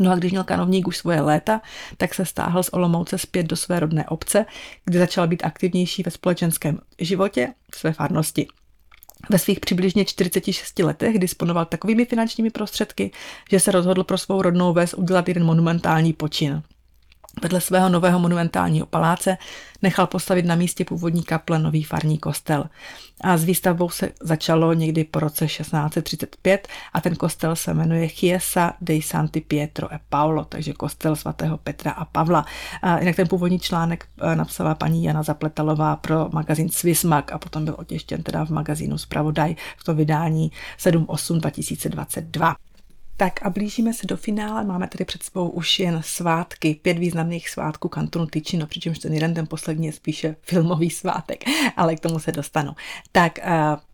No 0.00 0.12
a 0.12 0.14
když 0.14 0.32
měl 0.32 0.44
kanovník 0.44 0.88
už 0.88 0.96
svoje 0.96 1.20
léta, 1.20 1.60
tak 1.96 2.14
se 2.14 2.24
stáhl 2.24 2.62
z 2.62 2.68
Olomouce 2.72 3.18
zpět 3.18 3.46
do 3.46 3.56
své 3.56 3.80
rodné 3.80 4.08
obce, 4.08 4.46
kde 4.84 4.98
začal 4.98 5.28
být 5.28 5.44
aktivnější 5.44 6.02
ve 6.02 6.10
společenském 6.10 6.78
životě 6.98 7.54
v 7.72 7.76
své 7.76 7.92
farnosti. 7.92 8.46
Ve 9.30 9.38
svých 9.38 9.60
přibližně 9.60 10.04
46 10.04 10.78
letech 10.78 11.18
disponoval 11.18 11.64
takovými 11.64 12.04
finančními 12.04 12.50
prostředky, 12.50 13.10
že 13.50 13.60
se 13.60 13.72
rozhodl 13.72 14.04
pro 14.04 14.18
svou 14.18 14.42
rodnou 14.42 14.72
ves 14.72 14.94
udělat 14.94 15.28
jeden 15.28 15.44
monumentální 15.44 16.12
počin. 16.12 16.62
Vedle 17.42 17.60
svého 17.60 17.88
nového 17.88 18.18
monumentálního 18.18 18.86
paláce 18.86 19.36
nechal 19.82 20.06
postavit 20.06 20.44
na 20.44 20.54
místě 20.54 20.84
původní 20.84 21.22
kaple 21.22 21.58
nový 21.58 21.82
farní 21.82 22.18
kostel. 22.18 22.64
A 23.20 23.36
s 23.36 23.44
výstavbou 23.44 23.88
se 23.88 24.12
začalo 24.20 24.72
někdy 24.72 25.04
po 25.04 25.20
roce 25.20 25.46
1635 25.46 26.68
a 26.92 27.00
ten 27.00 27.16
kostel 27.16 27.56
se 27.56 27.74
jmenuje 27.74 28.08
Chiesa 28.08 28.72
dei 28.80 29.02
Santi 29.02 29.40
Pietro 29.40 29.94
e 29.94 30.00
Paolo, 30.08 30.44
takže 30.44 30.72
kostel 30.72 31.16
svatého 31.16 31.58
Petra 31.58 31.90
a 31.90 32.04
Pavla. 32.04 32.44
A 32.82 32.98
jinak 32.98 33.16
ten 33.16 33.28
původní 33.28 33.58
článek 33.58 34.06
eh, 34.20 34.36
napsala 34.36 34.74
paní 34.74 35.04
Jana 35.04 35.22
Zapletalová 35.22 35.96
pro 35.96 36.28
magazín 36.32 36.68
Swissmag 36.68 37.32
a 37.32 37.38
potom 37.38 37.64
byl 37.64 37.74
otěštěn 37.78 38.22
teda 38.22 38.44
v 38.44 38.50
magazínu 38.50 38.98
Spravodaj 38.98 39.56
v 39.76 39.84
to 39.84 39.94
vydání 39.94 40.52
7.8 40.78 41.40
2022. 41.40 42.56
Tak 43.16 43.46
a 43.46 43.50
blížíme 43.50 43.92
se 43.92 44.06
do 44.06 44.16
finále, 44.16 44.64
máme 44.64 44.88
tady 44.88 45.04
před 45.04 45.22
sebou 45.22 45.48
už 45.48 45.78
jen 45.78 46.00
svátky, 46.04 46.78
pět 46.82 46.98
významných 46.98 47.48
svátků 47.48 47.88
kantonu 47.88 48.26
Ticino, 48.26 48.66
přičemž 48.66 48.98
ten 48.98 49.14
jeden, 49.14 49.34
ten 49.34 49.46
poslední 49.46 49.86
je 49.86 49.92
spíše 49.92 50.36
filmový 50.42 50.90
svátek, 50.90 51.44
ale 51.76 51.96
k 51.96 52.00
tomu 52.00 52.18
se 52.18 52.32
dostanu. 52.32 52.72
Tak 53.12 53.38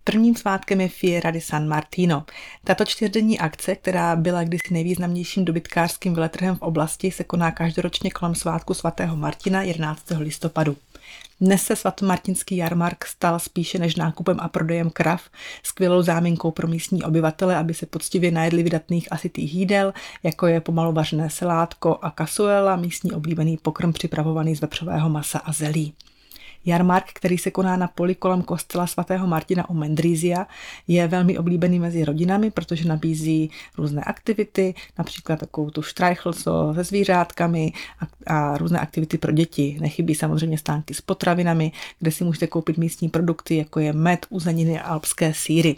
Prvním 0.05 0.37
svátkem 0.37 0.81
je 0.81 0.89
Fiera 0.89 1.31
di 1.31 1.41
San 1.41 1.69
Martino. 1.69 2.25
Tato 2.65 2.85
čtyřdenní 2.85 3.39
akce, 3.39 3.75
která 3.75 4.17
byla 4.17 4.45
kdysi 4.45 4.75
nejvýznamnějším 4.75 5.45
dobytkářským 5.45 6.15
veletrhem 6.15 6.57
v 6.57 6.63
oblasti, 6.63 7.11
se 7.11 7.25
koná 7.25 7.51
každoročně 7.51 8.11
kolem 8.11 8.35
svátku 8.35 8.75
svatého 8.75 9.17
Martina 9.17 9.63
11. 9.63 10.05
listopadu. 10.19 10.77
Dnes 11.41 11.63
se 11.63 11.77
svatomartinský 11.77 12.57
jarmark 12.57 13.07
stal 13.07 13.39
spíše 13.39 13.79
než 13.79 13.97
nákupem 13.97 14.37
a 14.41 14.49
prodejem 14.49 14.91
krav 14.91 15.23
skvělou 15.63 16.03
záminkou 16.03 16.51
pro 16.51 16.69
místní 16.69 17.03
obyvatele, 17.03 17.57
aby 17.57 17.75
se 17.75 17.87
poctivě 17.87 18.31
najedli 18.31 18.63
vydatných 18.63 19.13
asytých 19.13 19.55
jídel, 19.55 19.93
jako 20.23 20.47
je 20.47 20.61
pomalu 20.61 20.93
vařené 20.93 21.31
selátko 21.31 21.99
a 22.03 22.11
kasuela, 22.11 22.77
místní 22.77 23.13
oblíbený 23.13 23.57
pokrm 23.57 23.93
připravovaný 23.93 24.57
z 24.57 24.61
vepřového 24.61 25.09
masa 25.09 25.39
a 25.39 25.53
zelí. 25.53 25.95
Jarmark, 26.65 27.07
který 27.13 27.39
se 27.39 27.51
koná 27.51 27.77
na 27.77 27.89
poli 27.89 28.15
kolem 28.15 28.43
kostela 28.43 28.87
svatého 28.87 29.27
Martina 29.27 29.71
u 29.71 29.75
Mendrizia, 29.75 30.47
je 30.89 31.09
velmi 31.09 31.39
oblíbený 31.39 31.79
mezi 31.79 32.05
rodinami, 32.05 32.51
protože 32.51 32.89
nabízí 32.89 33.51
různé 33.79 34.03
aktivity, 34.03 34.75
například 34.99 35.39
takovou 35.41 35.71
tu 35.71 35.83
štrajchlco 35.83 36.73
se 36.75 36.85
zvířátkami 36.85 37.73
a, 38.01 38.35
a 38.35 38.59
různé 38.59 38.79
aktivity 38.79 39.19
pro 39.19 39.33
děti. 39.33 39.79
Nechybí 39.81 40.15
samozřejmě 40.15 40.59
stánky 40.59 40.95
s 40.95 41.01
potravinami, 41.01 41.73
kde 41.99 42.11
si 42.11 42.25
můžete 42.25 42.47
koupit 42.47 42.79
místní 42.79 43.09
produkty, 43.09 43.57
jako 43.57 43.81
je 43.81 43.93
med, 43.93 44.27
uzeniny 44.31 44.81
a 44.81 44.85
alpské 44.85 45.35
síry. 45.35 45.77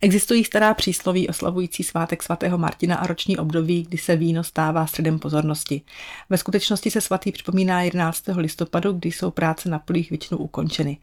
Existují 0.00 0.44
stará 0.44 0.74
přísloví 0.74 1.28
oslavující 1.28 1.82
svátek 1.82 2.22
svatého 2.22 2.58
Martina 2.58 2.96
a 2.96 3.06
roční 3.06 3.36
období, 3.36 3.82
kdy 3.82 3.98
se 3.98 4.16
víno 4.16 4.44
stává 4.44 4.86
středem 4.86 5.18
pozornosti. 5.18 5.82
Ve 6.30 6.38
skutečnosti 6.38 6.90
se 6.90 7.00
svatý 7.00 7.32
připomíná 7.32 7.82
11. 7.82 8.24
listopadu, 8.36 8.92
kdy 8.92 9.12
jsou 9.12 9.30
práce 9.30 9.68
na 9.68 9.78
polích 9.78 10.10
většinou 10.10 10.38
ukončeny. 10.38 10.98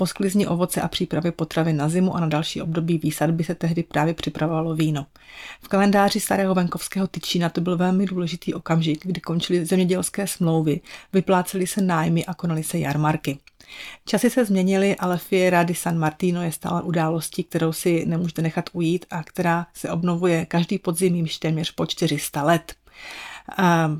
Po 0.00 0.06
sklizni 0.06 0.46
ovoce 0.46 0.80
a 0.80 0.88
přípravě 0.88 1.32
potravy 1.32 1.72
na 1.72 1.88
zimu 1.88 2.16
a 2.16 2.20
na 2.20 2.26
další 2.26 2.62
období 2.62 2.98
výsadby 2.98 3.44
se 3.44 3.54
tehdy 3.54 3.82
právě 3.82 4.14
připravovalo 4.14 4.74
víno. 4.74 5.06
V 5.60 5.68
kalendáři 5.68 6.20
starého 6.20 6.54
venkovského 6.54 7.06
tyčína 7.06 7.48
to 7.48 7.60
byl 7.60 7.76
velmi 7.76 8.06
důležitý 8.06 8.54
okamžik, 8.54 9.06
kdy 9.06 9.20
končily 9.20 9.66
zemědělské 9.66 10.26
smlouvy, 10.26 10.80
vyplácely 11.12 11.66
se 11.66 11.80
nájmy 11.80 12.24
a 12.24 12.34
konaly 12.34 12.62
se 12.62 12.78
jarmarky. 12.78 13.38
Časy 14.04 14.30
se 14.30 14.44
změnily, 14.44 14.96
ale 14.96 15.18
Fiera 15.18 15.62
di 15.62 15.74
San 15.74 15.98
Martino 15.98 16.42
je 16.42 16.52
stále 16.52 16.82
událostí, 16.82 17.44
kterou 17.44 17.72
si 17.72 18.06
nemůžete 18.06 18.42
nechat 18.42 18.70
ujít 18.72 19.06
a 19.10 19.22
která 19.22 19.66
se 19.74 19.90
obnovuje 19.90 20.46
každý 20.46 20.78
podzim 20.78 21.14
již 21.14 21.38
téměř 21.38 21.72
po 21.72 21.86
400 21.86 22.42
let. 22.42 22.74
A 23.56 23.96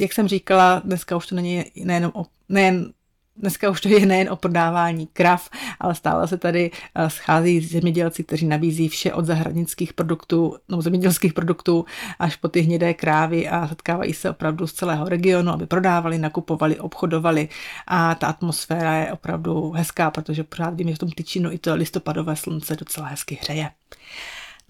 jak 0.00 0.12
jsem 0.12 0.28
říkala, 0.28 0.82
dneska 0.84 1.16
už 1.16 1.26
to 1.26 1.34
není 1.34 1.64
nejenom 1.84 2.12
o, 2.14 2.26
nejen 2.48 2.92
dneska 3.40 3.70
už 3.70 3.80
to 3.80 3.88
je 3.88 4.06
nejen 4.06 4.30
o 4.30 4.36
prodávání 4.36 5.06
krav, 5.06 5.50
ale 5.80 5.94
stále 5.94 6.28
se 6.28 6.36
tady 6.36 6.70
eh, 6.94 7.10
schází 7.10 7.60
zemědělci, 7.60 8.24
kteří 8.24 8.46
nabízí 8.46 8.88
vše 8.88 9.12
od 9.12 9.24
zahradnických 9.24 9.92
produktů, 9.92 10.56
no 10.68 10.82
zemědělských 10.82 11.32
produktů 11.32 11.84
až 12.18 12.36
po 12.36 12.48
ty 12.48 12.60
hnědé 12.60 12.94
krávy 12.94 13.48
a 13.48 13.68
setkávají 13.68 14.14
se 14.14 14.30
opravdu 14.30 14.66
z 14.66 14.72
celého 14.72 15.08
regionu, 15.08 15.52
aby 15.52 15.66
prodávali, 15.66 16.18
nakupovali, 16.18 16.78
obchodovali 16.78 17.48
a 17.86 18.14
ta 18.14 18.26
atmosféra 18.26 18.94
je 18.94 19.12
opravdu 19.12 19.70
hezká, 19.70 20.10
protože 20.10 20.44
pořád 20.44 20.74
vím, 20.74 20.88
že 20.88 20.94
v 20.94 20.98
tom 20.98 21.10
tyčinu 21.10 21.52
i 21.52 21.58
to 21.58 21.74
listopadové 21.74 22.36
slunce 22.36 22.76
docela 22.76 23.06
hezky 23.06 23.38
hřeje. 23.42 23.70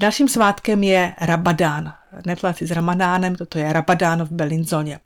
Dalším 0.01 0.29
svátkem 0.29 0.83
je 0.83 1.15
Rabadán. 1.21 1.93
Neplat 2.27 2.57
si 2.57 2.67
s 2.67 2.71
Ramadánem, 2.71 3.37
toto 3.37 3.59
je 3.59 3.73
Rabadán 3.73 4.25
v 4.25 4.33
Belinzoně, 4.33 5.01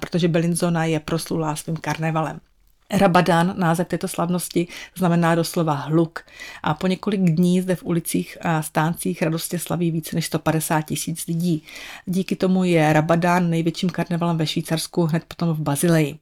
protože 0.00 0.28
Belinzona 0.28 0.84
je 0.84 1.00
proslulá 1.00 1.56
svým 1.56 1.76
karnevalem. 1.76 2.40
Rabadan, 2.92 3.54
název 3.58 3.88
této 3.88 4.08
slavnosti, 4.08 4.68
znamená 4.96 5.34
doslova 5.34 5.72
hluk. 5.72 6.20
A 6.62 6.74
po 6.74 6.86
několik 6.86 7.20
dní 7.20 7.60
zde 7.60 7.76
v 7.76 7.84
ulicích 7.84 8.38
a 8.40 8.62
stáncích 8.62 9.22
radostně 9.22 9.58
slaví 9.58 9.90
více 9.90 10.16
než 10.16 10.26
150 10.26 10.82
tisíc 10.82 11.26
lidí. 11.26 11.62
Díky 12.06 12.36
tomu 12.36 12.64
je 12.64 12.92
Rabadan 12.92 13.50
největším 13.50 13.90
karnevalem 13.90 14.36
ve 14.36 14.46
Švýcarsku, 14.46 15.02
hned 15.02 15.24
potom 15.24 15.48
v 15.48 15.60
Bazileji. 15.60 16.18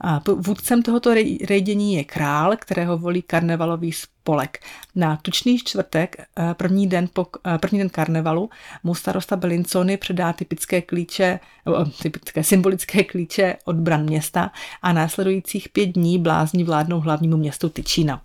A 0.00 0.20
vůdcem 0.36 0.82
tohoto 0.82 1.14
rejdění 1.48 1.94
je 1.94 2.04
král, 2.04 2.56
kterého 2.56 2.98
volí 2.98 3.22
karnevalový 3.22 3.92
spolek. 4.22 4.58
Na 4.94 5.16
tučný 5.16 5.58
čtvrtek, 5.58 6.16
eh, 6.20 6.54
první 6.54 6.86
den, 6.86 7.08
po, 7.12 7.26
eh, 7.46 7.58
první 7.58 7.78
den 7.78 7.88
karnevalu, 7.88 8.50
mu 8.84 8.94
starosta 8.94 9.36
Belincony 9.36 9.96
předá 9.96 10.32
typické 10.32 10.82
klíče, 10.82 11.40
eh, 11.66 11.90
typické 12.02 12.44
symbolické 12.44 13.04
klíče 13.04 13.56
od 13.64 13.76
bran 13.76 14.04
města 14.04 14.50
a 14.82 14.92
následujících 14.92 15.68
pět 15.68 15.86
dní 15.86 16.18
blázni 16.18 16.64
vládnou 16.64 17.00
hlavnímu 17.00 17.36
městu 17.36 17.68
Tyčína. 17.68 18.22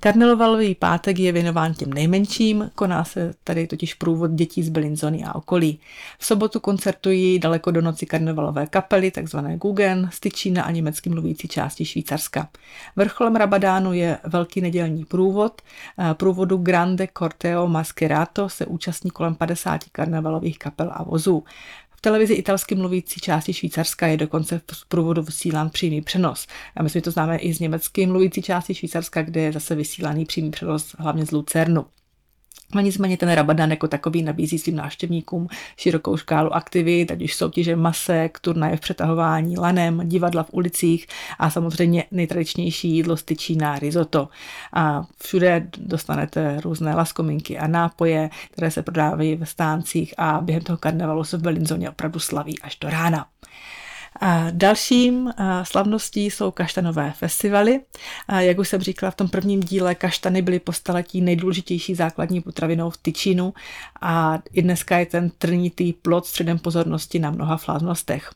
Karnevalový 0.00 0.74
pátek 0.74 1.18
je 1.18 1.32
věnován 1.32 1.74
těm 1.74 1.92
nejmenším, 1.94 2.70
koná 2.74 3.04
se 3.04 3.34
tady 3.44 3.66
totiž 3.66 3.94
průvod 3.94 4.30
dětí 4.30 4.62
z 4.62 4.68
Belinzony 4.68 5.24
a 5.24 5.34
okolí. 5.34 5.80
V 6.18 6.26
sobotu 6.26 6.60
koncertují 6.60 7.38
daleko 7.38 7.70
do 7.70 7.80
noci 7.80 8.06
karnevalové 8.06 8.66
kapely, 8.66 9.10
takzvané 9.10 9.56
Gugen, 9.56 10.08
z 10.12 10.20
Tyčína 10.20 10.62
a 10.62 10.70
německy 10.70 11.10
mluvící 11.10 11.48
části 11.48 11.84
Švýcarska. 11.84 12.48
Vrcholem 12.96 13.36
Rabadánu 13.36 13.92
je 13.92 14.18
velký 14.24 14.60
nedělní 14.60 15.04
průvod. 15.04 15.62
Průvodu 16.12 16.56
Grande 16.56 17.08
Corteo 17.18 17.68
Mascherato 17.68 18.48
se 18.48 18.66
účastní 18.66 19.10
kolem 19.10 19.34
50 19.34 19.84
karnevalových 19.92 20.58
kapel 20.58 20.90
a 20.92 21.02
vozů. 21.02 21.44
V 21.98 22.00
televizi 22.00 22.34
italsky 22.34 22.74
mluvící 22.74 23.20
části 23.20 23.52
Švýcarska 23.52 24.06
je 24.06 24.16
dokonce 24.16 24.60
v 24.72 24.86
průvodu 24.88 25.22
vysílán 25.22 25.70
přímý 25.70 26.02
přenos. 26.02 26.46
A 26.76 26.82
my 26.82 26.90
to 27.00 27.10
známe 27.10 27.36
i 27.36 27.54
z 27.54 27.60
německy 27.60 28.06
mluvící 28.06 28.42
části 28.42 28.74
Švýcarska, 28.74 29.22
kde 29.22 29.40
je 29.40 29.52
zase 29.52 29.74
vysílaný 29.74 30.24
přímý 30.24 30.50
přenos 30.50 30.94
hlavně 30.98 31.26
z 31.26 31.30
Lucernu. 31.30 31.86
A 32.74 32.80
nicméně 32.80 33.16
ten 33.16 33.32
Rabadan 33.32 33.70
jako 33.70 33.88
takový 33.88 34.22
nabízí 34.22 34.58
svým 34.58 34.76
návštěvníkům 34.76 35.48
širokou 35.76 36.16
škálu 36.16 36.54
aktivit, 36.54 37.10
ať 37.10 37.22
už 37.22 37.34
soutěže 37.34 37.76
masek, 37.76 38.38
turnaje 38.38 38.76
v 38.76 38.80
přetahování 38.80 39.58
lanem, 39.58 40.00
divadla 40.04 40.42
v 40.42 40.52
ulicích 40.52 41.06
a 41.38 41.50
samozřejmě 41.50 42.04
nejtradičnější 42.10 42.90
jídlo 42.90 43.16
styčí 43.16 43.56
na 43.56 43.78
risotto. 43.78 44.28
A 44.72 45.06
všude 45.22 45.68
dostanete 45.78 46.60
různé 46.60 46.94
laskominky 46.94 47.58
a 47.58 47.66
nápoje, 47.66 48.30
které 48.50 48.70
se 48.70 48.82
prodávají 48.82 49.36
ve 49.36 49.46
stáncích 49.46 50.14
a 50.18 50.40
během 50.40 50.62
toho 50.62 50.76
karnevalu 50.76 51.24
se 51.24 51.36
v 51.36 51.42
Belinzoně 51.42 51.90
opravdu 51.90 52.20
slaví 52.20 52.60
až 52.60 52.76
do 52.80 52.90
rána. 52.90 53.26
Dalším 54.50 55.32
slavností 55.62 56.30
jsou 56.30 56.50
kaštanové 56.50 57.12
festivaly. 57.16 57.80
Jak 58.38 58.58
už 58.58 58.68
jsem 58.68 58.80
říkala 58.80 59.10
v 59.10 59.14
tom 59.14 59.28
prvním 59.28 59.60
díle, 59.60 59.94
kaštany 59.94 60.42
byly 60.42 60.60
po 60.60 60.72
staletí 60.72 61.20
nejdůležitější 61.20 61.94
základní 61.94 62.40
potravinou 62.40 62.90
v 62.90 62.96
Tyčínu 62.96 63.54
a 64.00 64.38
i 64.52 64.62
dneska 64.62 64.98
je 64.98 65.06
ten 65.06 65.30
trnitý 65.30 65.92
plot 65.92 66.26
středem 66.26 66.58
pozornosti 66.58 67.18
na 67.18 67.30
mnoha 67.30 67.58
slavnostech. 67.58 68.30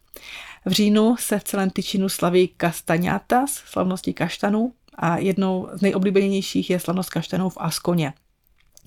V 0.65 0.73
říjnu 0.73 1.17
se 1.19 1.39
v 1.39 1.45
celém 1.45 1.71
Tyčínu 1.71 2.09
slaví 2.09 2.49
kastaňátas, 2.49 3.51
slavnosti 3.51 4.13
kaštanů, 4.13 4.73
a 4.95 5.17
jednou 5.17 5.69
z 5.73 5.81
nejoblíbenějších 5.81 6.71
je 6.71 6.81
slavnost 6.81 7.11
kaštanů 7.11 7.49
v 7.49 7.59
Askoně. 7.61 8.13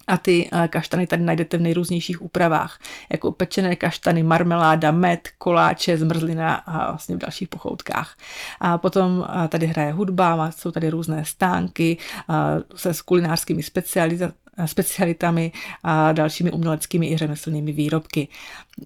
A 0.07 0.17
ty 0.17 0.49
eh, 0.51 0.67
kaštany 0.67 1.07
tady 1.07 1.23
najdete 1.23 1.57
v 1.57 1.61
nejrůznějších 1.61 2.21
úpravách, 2.21 2.79
jako 3.11 3.31
pečené 3.31 3.75
kaštany, 3.75 4.23
marmeláda, 4.23 4.91
med, 4.91 5.29
koláče, 5.37 5.97
zmrzlina 5.97 6.55
a 6.55 6.91
vlastně 6.91 7.15
v 7.15 7.19
dalších 7.19 7.47
pochoutkách. 7.47 8.17
A 8.59 8.77
potom 8.77 9.27
eh, 9.29 9.47
tady 9.47 9.67
hraje 9.67 9.91
hudba, 9.91 10.51
jsou 10.51 10.71
tady 10.71 10.89
různé 10.89 11.25
stánky 11.25 11.97
eh, 12.29 12.33
se 12.75 12.93
s 12.93 13.01
kulinářskými 13.01 13.63
specializacemi 13.63 14.44
specialitami 14.65 15.51
a 15.83 16.11
dalšími 16.11 16.51
uměleckými 16.51 17.11
i 17.11 17.17
řemeslnými 17.17 17.71
výrobky. 17.71 18.27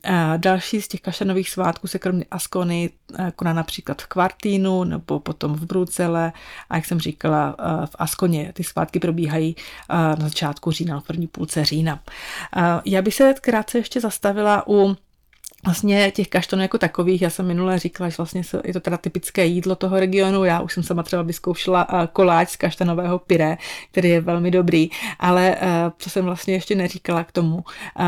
A 0.03 0.38
další 0.38 0.82
z 0.82 0.88
těch 0.88 1.01
kašanových 1.01 1.49
svátků 1.49 1.88
se 1.88 1.99
kromě 1.99 2.25
Askony 2.32 2.89
koná 3.36 3.53
například 3.53 4.01
v 4.01 4.08
Kvartínu 4.08 4.84
nebo 4.84 5.19
potom 5.19 5.53
v 5.53 5.65
Brucele 5.65 6.32
a 6.69 6.75
jak 6.75 6.86
jsem 6.86 6.99
říkala 6.99 7.55
v 7.86 7.95
Askoně. 7.99 8.51
Ty 8.53 8.63
svátky 8.63 8.99
probíhají 8.99 9.55
na 9.89 10.15
začátku 10.19 10.71
října, 10.71 10.99
v 10.99 11.03
první 11.03 11.27
půlce 11.27 11.65
října. 11.65 11.99
Já 12.86 13.01
bych 13.01 13.15
se 13.15 13.34
krátce 13.41 13.77
ještě 13.77 14.01
zastavila 14.01 14.63
u 14.67 14.95
vlastně 15.65 16.12
těch 16.12 16.28
kaštanů 16.28 16.62
jako 16.62 16.78
takových, 16.78 17.22
já 17.22 17.30
jsem 17.30 17.48
minule 17.48 17.80
říkala, 17.80 18.10
že 18.10 18.15
vlastně 18.17 18.41
je 18.63 18.74
to 18.74 18.80
teda 18.80 18.98
typické 18.98 19.45
jídlo 19.45 19.76
toho 19.76 20.00
regionu, 20.00 20.43
já 20.43 20.62
už 20.62 20.74
jsem 20.74 20.84
sama 20.84 21.04
třeba 21.04 21.22
vyzkoušela 21.22 21.88
eh, 21.89 22.08
koláč 22.13 22.50
z 22.50 22.56
kaštanového 22.56 23.19
pyré, 23.19 23.58
který 23.91 24.10
je 24.10 24.22
velmi 24.22 24.52
dobrý, 24.52 24.89
ale 25.19 25.56
eh, 25.56 25.91
co 25.98 26.10
jsem 26.10 26.26
vlastně 26.26 26.54
ještě 26.54 26.76
neříkala 26.76 27.24
k 27.24 27.32
tomu, 27.32 27.63
eh, 28.00 28.04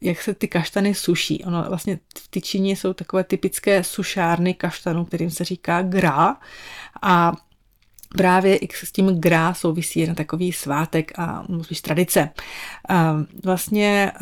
jak 0.00 0.22
se 0.22 0.34
ty 0.34 0.48
kaštany 0.48 0.94
suší. 0.94 1.44
Ono 1.44 1.64
vlastně 1.68 1.98
v 2.18 2.28
Tyčině 2.28 2.76
jsou 2.76 2.92
takové 2.92 3.24
typické 3.24 3.84
sušárny 3.84 4.54
kaštanů, 4.54 5.04
kterým 5.04 5.30
se 5.30 5.44
říká 5.44 5.82
gra 5.82 6.36
a 7.02 7.32
právě 8.16 8.56
i 8.56 8.68
s 8.72 8.92
tím 8.92 9.20
gra 9.20 9.54
souvisí 9.54 10.06
na 10.06 10.14
takový 10.14 10.52
svátek 10.52 11.18
a 11.18 11.44
musíš 11.48 11.80
tradice. 11.80 12.30
Vlastně 13.44 14.12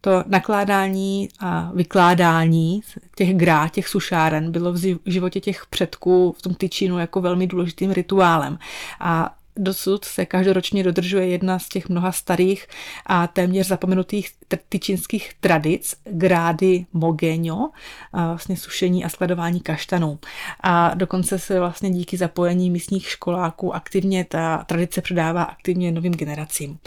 to 0.00 0.24
nakládání 0.26 1.28
a 1.40 1.70
vykládání 1.74 2.80
těch 3.16 3.36
grá, 3.36 3.68
těch 3.68 3.88
sušáren 3.88 4.52
bylo 4.52 4.72
v 4.72 4.98
životě 5.06 5.40
těch 5.40 5.66
předků 5.70 6.34
v 6.38 6.42
tom 6.42 6.54
tyčínu 6.54 6.98
jako 6.98 7.20
velmi 7.20 7.46
důležitým 7.46 7.92
rituálem. 7.92 8.58
A 9.00 9.34
dosud 9.56 10.04
se 10.04 10.26
každoročně 10.26 10.84
dodržuje 10.84 11.26
jedna 11.26 11.58
z 11.58 11.68
těch 11.68 11.88
mnoha 11.88 12.12
starých 12.12 12.66
a 13.06 13.26
téměř 13.26 13.66
zapomenutých 13.66 14.30
tyčinských 14.68 15.32
tradic, 15.40 15.94
grády 16.04 16.86
mogeňo, 16.92 17.70
vlastně 18.12 18.56
sušení 18.56 19.04
a 19.04 19.08
skladování 19.08 19.60
kaštanů. 19.60 20.18
A 20.62 20.94
dokonce 20.94 21.38
se 21.38 21.60
vlastně 21.60 21.90
díky 21.90 22.16
zapojení 22.16 22.70
místních 22.70 23.08
školáků 23.08 23.74
aktivně 23.74 24.24
ta 24.24 24.64
tradice 24.64 25.02
předává 25.02 25.42
aktivně 25.42 25.92
novým 25.92 26.12
generacím. 26.12 26.78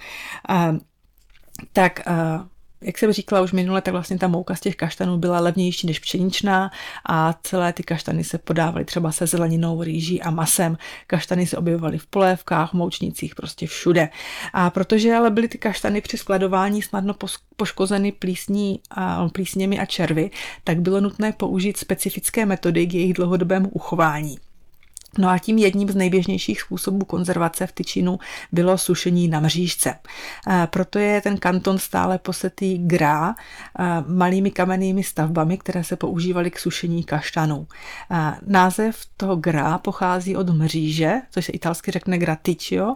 Tak 1.73 1.99
jak 2.83 2.97
jsem 2.97 3.11
říkala 3.11 3.41
už 3.41 3.51
minule, 3.51 3.81
tak 3.81 3.91
vlastně 3.91 4.17
ta 4.17 4.27
mouka 4.27 4.55
z 4.55 4.59
těch 4.59 4.75
kaštanů 4.75 5.17
byla 5.17 5.39
levnější 5.39 5.87
než 5.87 5.99
pšeničná 5.99 6.71
a 7.09 7.33
celé 7.43 7.73
ty 7.73 7.83
kaštany 7.83 8.23
se 8.23 8.37
podávaly 8.37 8.85
třeba 8.85 9.11
se 9.11 9.27
zeleninou, 9.27 9.83
rýží 9.83 10.21
a 10.21 10.31
masem. 10.31 10.77
Kaštany 11.07 11.45
se 11.45 11.57
objevovaly 11.57 11.97
v 11.97 12.05
polévkách, 12.05 12.73
moučnicích, 12.73 13.35
prostě 13.35 13.67
všude. 13.67 14.09
A 14.53 14.69
protože 14.69 15.13
ale 15.13 15.31
byly 15.31 15.47
ty 15.47 15.57
kaštany 15.57 16.01
při 16.01 16.17
skladování 16.17 16.81
snadno 16.81 17.15
poškozeny 17.55 18.11
plísní 18.11 18.79
a, 18.91 19.29
plísněmi 19.29 19.79
a 19.79 19.85
červy, 19.85 20.31
tak 20.63 20.81
bylo 20.81 21.01
nutné 21.01 21.31
použít 21.31 21.77
specifické 21.77 22.45
metody 22.45 22.87
k 22.87 22.93
jejich 22.93 23.13
dlouhodobému 23.13 23.69
uchování. 23.69 24.37
No 25.17 25.29
a 25.29 25.37
tím 25.37 25.57
jedním 25.57 25.89
z 25.89 25.95
nejběžnějších 25.95 26.61
způsobů 26.61 27.05
konzervace 27.05 27.67
v 27.67 27.71
tyčinu 27.71 28.19
bylo 28.51 28.77
sušení 28.77 29.27
na 29.27 29.39
mřížce. 29.39 29.95
Proto 30.69 30.99
je 30.99 31.21
ten 31.21 31.37
kanton 31.37 31.77
stále 31.77 32.17
posetý 32.17 32.77
grá 32.77 33.35
malými 34.07 34.51
kamennými 34.51 35.03
stavbami, 35.03 35.57
které 35.57 35.83
se 35.83 35.95
používaly 35.95 36.51
k 36.51 36.59
sušení 36.59 37.03
kaštanů. 37.03 37.67
Název 38.47 39.05
toho 39.17 39.35
grá 39.35 39.77
pochází 39.77 40.35
od 40.35 40.49
mříže, 40.49 41.13
což 41.31 41.45
se 41.45 41.51
italsky 41.51 41.91
řekne 41.91 42.17
graticcio, 42.17 42.93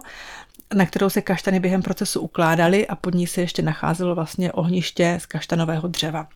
na 0.74 0.86
kterou 0.86 1.10
se 1.10 1.22
kaštany 1.22 1.60
během 1.60 1.82
procesu 1.82 2.20
ukládaly 2.20 2.86
a 2.86 2.96
pod 2.96 3.14
ní 3.14 3.26
se 3.26 3.40
ještě 3.40 3.62
nacházelo 3.62 4.14
vlastně 4.14 4.52
ohniště 4.52 5.18
z 5.20 5.26
kaštanového 5.26 5.88
dřeva. 5.88 6.28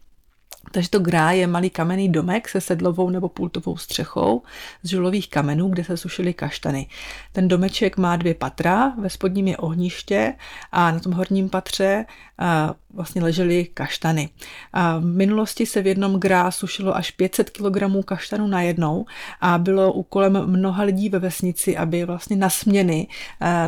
Takže 0.72 0.90
to 0.90 0.98
grá 0.98 1.30
je 1.30 1.46
malý 1.46 1.70
kamenný 1.70 2.08
domek 2.08 2.48
se 2.48 2.60
sedlovou 2.60 3.10
nebo 3.10 3.28
pultovou 3.28 3.76
střechou 3.76 4.42
z 4.82 4.88
žulových 4.88 5.30
kamenů, 5.30 5.68
kde 5.68 5.84
se 5.84 5.96
sušily 5.96 6.34
kaštany. 6.34 6.86
Ten 7.32 7.48
domeček 7.48 7.96
má 7.96 8.16
dvě 8.16 8.34
patra, 8.34 8.88
ve 8.98 9.10
spodním 9.10 9.48
je 9.48 9.56
ohniště 9.56 10.34
a 10.72 10.90
na 10.90 11.00
tom 11.00 11.12
horním 11.12 11.48
patře 11.48 12.04
a 12.38 12.74
vlastně 12.94 13.22
ležely 13.22 13.64
kaštany. 13.64 14.28
A 14.72 14.98
v 14.98 15.04
minulosti 15.04 15.66
se 15.66 15.82
v 15.82 15.86
jednom 15.86 16.20
grá 16.20 16.50
sušilo 16.50 16.96
až 16.96 17.10
500 17.10 17.50
kg 17.50 18.04
kaštanů 18.04 18.46
najednou 18.46 19.06
a 19.40 19.58
bylo 19.58 19.92
úkolem 19.92 20.46
mnoha 20.46 20.82
lidí 20.82 21.08
ve 21.08 21.18
vesnici, 21.18 21.76
aby 21.76 22.04
vlastně 22.04 22.36
na 22.36 22.50
směny 22.50 23.08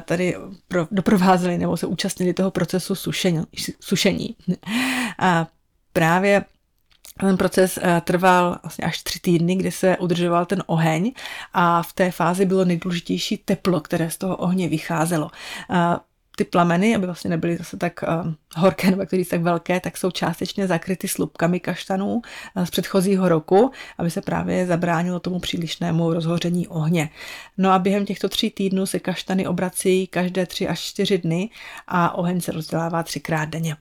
tady 0.05 0.37
doprovázeli 0.91 1.59
nebo 1.59 1.77
se 1.77 1.87
účastnili 1.87 2.35
toho 2.35 2.51
procesu 2.51 2.95
sušení. 2.95 3.45
sušení. 3.81 4.37
A 5.19 5.47
právě 5.93 6.45
ten 7.21 7.37
proces 7.37 7.79
eh, 7.83 8.01
trval 8.01 8.59
vlastně 8.63 8.85
až 8.85 9.03
tři 9.03 9.21
týdny, 9.21 9.57
kdy 9.57 9.71
se 9.71 9.97
udržoval 9.97 10.47
ten 10.47 10.63
oheň 10.67 11.13
a 11.53 11.83
v 11.83 11.93
té 11.93 12.11
fázi 12.11 12.47
bylo 12.47 12.65
nejdůležitější 12.65 13.37
teplo, 13.37 13.81
které 13.81 14.11
z 14.11 14.19
toho 14.19 14.37
ohně 14.37 14.69
vycházelo. 14.69 15.31
Eh, 15.71 15.97
ty 16.37 16.45
plameny, 16.45 16.95
aby 16.95 17.07
vlastně 17.07 17.31
nebyly 17.31 17.57
zase 17.57 17.77
tak 17.77 17.93
uh, 18.03 18.33
horké 18.57 18.91
nebo 18.91 19.07
který 19.07 19.25
tak 19.25 19.41
velké, 19.41 19.81
tak 19.81 19.97
jsou 19.97 20.11
částečně 20.11 20.67
zakryty 20.67 21.09
slupkami 21.09 21.61
kaštanů 21.61 22.15
uh, 22.15 22.65
z 22.65 22.71
předchozího 22.71 23.29
roku, 23.29 23.71
aby 23.99 24.11
se 24.11 24.21
právě 24.21 24.67
zabránilo 24.67 25.21
tomu 25.21 25.39
přílišnému 25.39 26.13
rozhoření 26.13 26.69
ohně. 26.69 27.11
No 27.59 27.71
a 27.71 27.79
během 27.79 28.07
těchto 28.07 28.29
tří 28.29 28.51
týdnů 28.51 28.87
se 28.87 28.99
kaštany 29.01 29.47
obrací 29.47 30.07
každé 30.07 30.47
tři 30.47 30.69
až 30.69 30.81
čtyři 30.81 31.19
dny 31.19 31.51
a 31.89 32.15
oheň 32.15 32.41
se 32.41 32.53
rozdělává 32.53 33.03
třikrát 33.03 33.45
denně. 33.45 33.77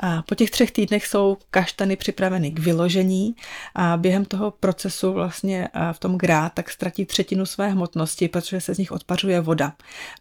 A 0.00 0.22
po 0.22 0.34
těch 0.34 0.50
třech 0.50 0.70
týdnech 0.70 1.06
jsou 1.06 1.36
kaštany 1.50 1.96
připraveny 1.96 2.50
k 2.50 2.58
vyložení 2.58 3.34
a 3.74 3.96
během 3.96 4.24
toho 4.24 4.50
procesu 4.50 5.12
vlastně 5.12 5.68
v 5.92 5.98
tom 5.98 6.18
grá 6.18 6.48
tak 6.48 6.70
ztratí 6.70 7.04
třetinu 7.04 7.46
své 7.46 7.68
hmotnosti, 7.68 8.28
protože 8.28 8.60
se 8.60 8.74
z 8.74 8.78
nich 8.78 8.92
odpařuje 8.92 9.40
voda. 9.40 9.72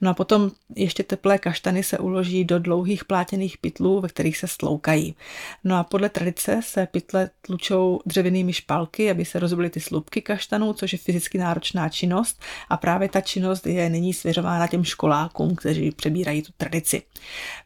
No 0.01 0.11
a 0.11 0.13
potom 0.13 0.51
ještě 0.75 1.03
teplé 1.03 1.37
kaštany 1.37 1.83
se 1.83 1.97
uloží 1.97 2.43
do 2.43 2.59
dlouhých 2.59 3.05
plátěných 3.05 3.57
pytlů, 3.57 3.90
ve 3.99 4.07
kterých 4.07 4.37
se 4.37 4.47
sloukají. 4.47 5.15
No 5.63 5.77
a 5.77 5.83
podle 5.83 6.09
tradice 6.09 6.59
se 6.63 6.87
pytle 6.91 7.29
tlučou 7.41 7.99
dřevěnými 8.05 8.53
špalky, 8.53 9.11
aby 9.11 9.25
se 9.25 9.39
rozbily 9.39 9.69
ty 9.69 9.79
slupky 9.79 10.21
kaštanů, 10.21 10.73
což 10.73 10.93
je 10.93 10.99
fyzicky 10.99 11.37
náročná 11.37 11.89
činnost 11.89 12.41
a 12.69 12.77
právě 12.77 13.09
ta 13.09 13.21
činnost 13.21 13.67
je 13.67 13.89
nyní 13.89 14.13
svěřována 14.13 14.67
těm 14.67 14.83
školákům, 14.83 15.55
kteří 15.55 15.91
přebírají 15.91 16.41
tu 16.41 16.51
tradici. 16.57 17.01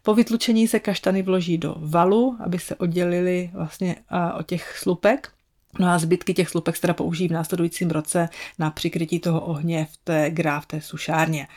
Po 0.03 0.13
vytlučení 0.15 0.67
se 0.67 0.79
kaštany 0.79 1.21
vloží 1.21 1.57
do 1.57 1.75
valu, 1.77 2.37
aby 2.45 2.59
se 2.59 2.75
oddělili 2.75 3.49
vlastně 3.53 3.95
od 4.39 4.47
těch 4.47 4.77
slupek 4.77 5.34
No 5.79 5.87
a 5.87 5.99
zbytky 5.99 6.33
těch 6.33 6.49
slupek 6.49 6.79
teda 6.79 6.93
použijí 6.93 7.27
v 7.29 7.31
následujícím 7.31 7.91
roce 7.91 8.29
na 8.59 8.71
přikrytí 8.71 9.19
toho 9.19 9.41
ohně 9.41 9.87
v 9.91 9.97
té 10.03 10.29
grá, 10.29 10.59
v 10.59 10.65
té 10.65 10.81
sušárně. 10.81 11.47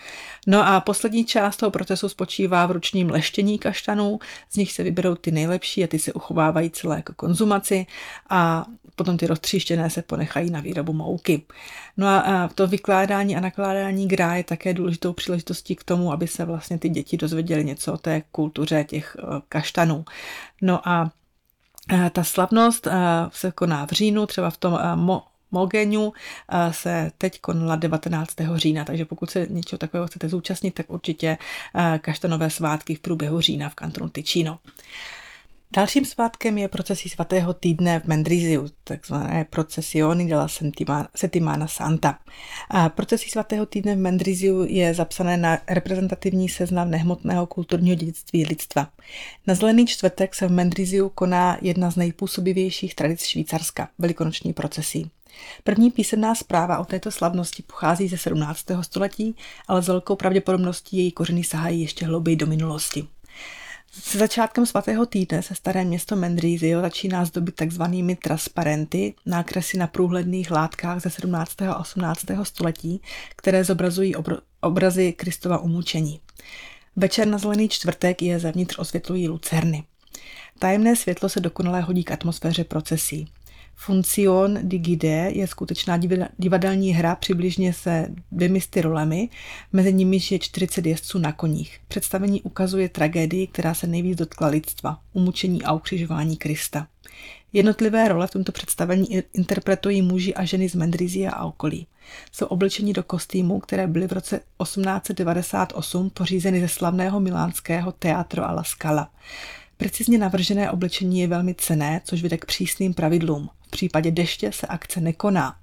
No 0.47 0.67
a 0.67 0.81
poslední 0.81 1.25
část 1.25 1.57
toho 1.57 1.71
procesu 1.71 2.09
spočívá 2.09 2.67
v 2.67 2.71
ručním 2.71 3.11
leštění 3.11 3.59
kaštanů, 3.59 4.19
z 4.51 4.57
nich 4.57 4.73
se 4.73 4.83
vyberou 4.83 5.15
ty 5.15 5.31
nejlepší 5.31 5.85
a 5.85 5.87
ty 5.87 5.99
se 5.99 6.13
uchovávají 6.13 6.71
celé 6.71 6.97
jako 6.97 7.13
konzumaci 7.17 7.87
a 8.31 8.67
potom 8.99 9.17
ty 9.17 9.27
roztříštěné 9.27 9.91
se 9.91 10.03
ponechají 10.03 10.51
na 10.51 10.61
výrobu 10.61 10.93
mouky. 10.93 11.43
No 11.97 12.07
a 12.07 12.51
to 12.55 12.67
vykládání 12.67 13.37
a 13.37 13.41
nakládání 13.41 14.09
grá 14.09 14.35
je 14.35 14.45
také 14.45 14.75
důležitou 14.75 15.13
příležitostí 15.13 15.77
k 15.77 15.85
tomu, 15.85 16.13
aby 16.13 16.27
se 16.27 16.45
vlastně 16.45 16.79
ty 16.79 16.89
děti 16.89 17.17
dozvěděly 17.17 17.65
něco 17.65 17.93
o 17.93 17.99
té 17.99 18.23
kultuře 18.33 18.85
těch 18.85 19.17
eh, 19.19 19.41
kaštanů. 19.49 20.05
No 20.63 20.89
a 20.89 21.11
ta 22.13 22.25
slavnost 22.25 22.87
eh, 22.87 22.93
se 23.31 23.53
koná 23.53 23.87
v 23.87 23.91
říjnu, 23.91 24.27
třeba 24.27 24.51
v 24.51 24.57
tom 24.57 24.79
eh, 24.81 24.97
Mo, 24.97 25.23
Mogeniu 25.51 26.13
se 26.71 27.11
teď 27.19 27.41
konala 27.41 27.77
19. 27.77 28.35
října, 28.55 28.85
takže 28.85 29.05
pokud 29.05 29.31
se 29.31 29.47
něčeho 29.51 29.79
takového 29.79 30.07
chcete 30.07 30.29
zúčastnit, 30.29 30.75
tak 30.75 30.91
určitě 30.91 31.39
kaštanové 32.01 32.51
svátky 32.51 32.95
v 32.95 33.01
průběhu 33.01 33.41
října 33.41 33.69
v 33.69 33.75
kantonu 33.75 34.09
Ticino. 34.09 34.59
Dalším 35.77 36.05
svátkem 36.05 36.59
je 36.59 36.69
procesí 36.69 37.09
svatého 37.09 37.55
týdne 37.55 38.01
v 38.01 38.05
Mendriziu, 38.05 38.69
takzvané 38.85 39.45
procesiony 39.45 40.25
della 40.25 40.49
Settimana 41.15 41.67
Santa. 41.67 42.19
A 42.71 42.89
procesí 42.89 43.31
svatého 43.31 43.67
týdne 43.67 43.95
v 43.95 43.99
Mendriziu 43.99 44.65
je 44.65 44.95
zapsané 44.95 45.37
na 45.37 45.59
reprezentativní 45.69 46.49
seznam 46.49 46.91
nehmotného 46.91 47.47
kulturního 47.47 47.97
dědictví 47.97 48.47
lidstva. 48.47 48.89
Na 49.47 49.55
zelený 49.55 49.87
čtvrtek 49.87 50.35
se 50.35 50.49
v 50.49 50.51
Mendriziu 50.51 51.09
koná 51.09 51.59
jedna 51.63 51.91
z 51.91 51.97
nejpůsobivějších 51.97 52.95
tradic 52.95 53.23
Švýcarska, 53.23 53.89
velikonoční 53.99 54.53
procesí. 54.53 55.11
První 55.65 55.91
písemná 55.91 56.35
zpráva 56.35 56.79
o 56.79 56.85
této 56.85 57.11
slavnosti 57.11 57.63
pochází 57.63 58.09
ze 58.09 58.19
17. 58.19 58.65
století, 58.81 59.37
ale 59.69 59.83
s 59.83 59.89
velkou 59.89 60.17
pravděpodobností 60.17 60.97
její 60.97 61.13
kořeny 61.13 61.45
sahají 61.45 61.81
ještě 61.81 62.07
hlouběji 62.07 62.37
do 62.37 62.47
minulosti. 62.47 63.09
Se 64.03 64.19
začátkem 64.19 64.67
svatého 64.67 65.07
týdne 65.07 65.43
se 65.43 65.55
staré 65.55 65.85
město 65.85 66.17
Mendrizio 66.17 66.81
začíná 66.81 67.25
zdobit 67.25 67.55
takzvanými 67.55 68.17
transparenty, 68.17 69.15
nákresy 69.27 69.79
na 69.79 69.87
průhledných 69.87 70.51
látkách 70.51 71.03
ze 71.03 71.11
17. 71.11 71.63
a 71.63 71.77
18. 71.77 72.25
století, 72.43 73.03
které 73.37 73.65
zobrazují 73.65 74.17
obr- 74.17 74.41
obrazy 74.61 75.13
Kristova 75.13 75.59
umučení. 75.59 76.21
Večer 76.97 77.29
na 77.29 77.39
zelený 77.39 77.69
čtvrtek 77.69 78.23
je 78.23 78.39
zevnitř 78.39 78.79
osvětlují 78.79 79.29
lucerny. 79.29 79.85
Tajemné 80.59 80.97
světlo 80.97 81.29
se 81.29 81.41
dokonale 81.41 81.81
hodí 81.81 82.05
k 82.05 82.11
atmosféře 82.11 82.65
procesí. 82.65 83.29
Funcion 83.81 84.59
di 84.63 84.79
Gide 84.79 85.31
je 85.33 85.47
skutečná 85.47 85.99
divadelní 86.39 86.91
hra 86.93 87.15
přibližně 87.15 87.73
se 87.73 88.09
dvěmisty 88.33 88.81
rolemi, 88.81 89.29
mezi 89.73 89.93
nimi 89.93 90.19
je 90.31 90.39
40 90.39 90.87
jezdců 90.87 91.19
na 91.19 91.33
koních. 91.33 91.81
Představení 91.89 92.43
ukazuje 92.43 92.89
tragédii, 92.89 93.47
která 93.47 93.75
se 93.75 93.87
nejvíc 93.87 94.19
dotkla 94.19 94.49
lidstva, 94.49 95.01
umučení 95.13 95.63
a 95.63 95.73
ukřižování 95.73 96.37
Krista. 96.37 96.87
Jednotlivé 97.53 98.09
role 98.09 98.27
v 98.27 98.31
tomto 98.31 98.53
představení 98.53 99.23
interpretují 99.33 100.03
muži 100.03 100.35
a 100.35 100.45
ženy 100.45 100.69
z 100.69 100.75
Mendrizia 100.75 101.31
a 101.31 101.45
okolí. 101.45 101.87
Jsou 102.33 102.47
oblečeni 102.47 102.93
do 102.93 103.03
kostýmů, 103.03 103.61
které 103.61 103.87
byly 103.87 104.07
v 104.07 104.13
roce 104.13 104.41
1898 104.63 106.11
pořízeny 106.11 106.61
ze 106.61 106.69
slavného 106.69 107.21
milánského 107.21 107.93
Teatro 107.93 108.49
alla 108.49 108.65
Scala. 108.65 109.11
Precizně 109.79 110.19
navržené 110.19 110.71
oblečení 110.71 111.21
je 111.21 111.27
velmi 111.27 111.55
cené, 111.55 112.01
což 112.05 112.23
vede 112.23 112.37
k 112.37 112.45
přísným 112.45 112.95
pravidlům. 112.95 113.51
V 113.67 113.71
případě 113.71 114.11
deště 114.11 114.53
se 114.53 114.67
akce 114.67 115.01
nekoná. 115.01 115.57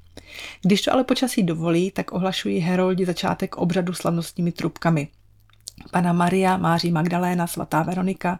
Když 0.61 0.81
to 0.81 0.93
ale 0.93 1.03
počasí 1.03 1.43
dovolí, 1.43 1.91
tak 1.91 2.11
ohlašují 2.11 2.59
heroldi 2.59 3.05
začátek 3.05 3.57
obřadu 3.57 3.93
slavnostními 3.93 4.51
trubkami. 4.51 5.07
Pana 5.91 6.13
Maria, 6.13 6.57
Máří 6.57 6.91
Magdaléna, 6.91 7.47
svatá 7.47 7.83
Veronika, 7.83 8.39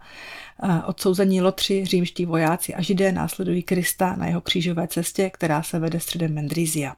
odsouzení 0.85 1.41
lotři, 1.41 1.85
římští 1.85 2.25
vojáci 2.25 2.73
a 2.73 2.81
židé 2.81 3.11
následují 3.11 3.63
Krista 3.63 4.15
na 4.15 4.27
jeho 4.27 4.41
křížové 4.41 4.87
cestě, 4.87 5.29
která 5.29 5.63
se 5.63 5.79
vede 5.79 5.99
středem 5.99 6.33
Mendrizia. 6.33 6.95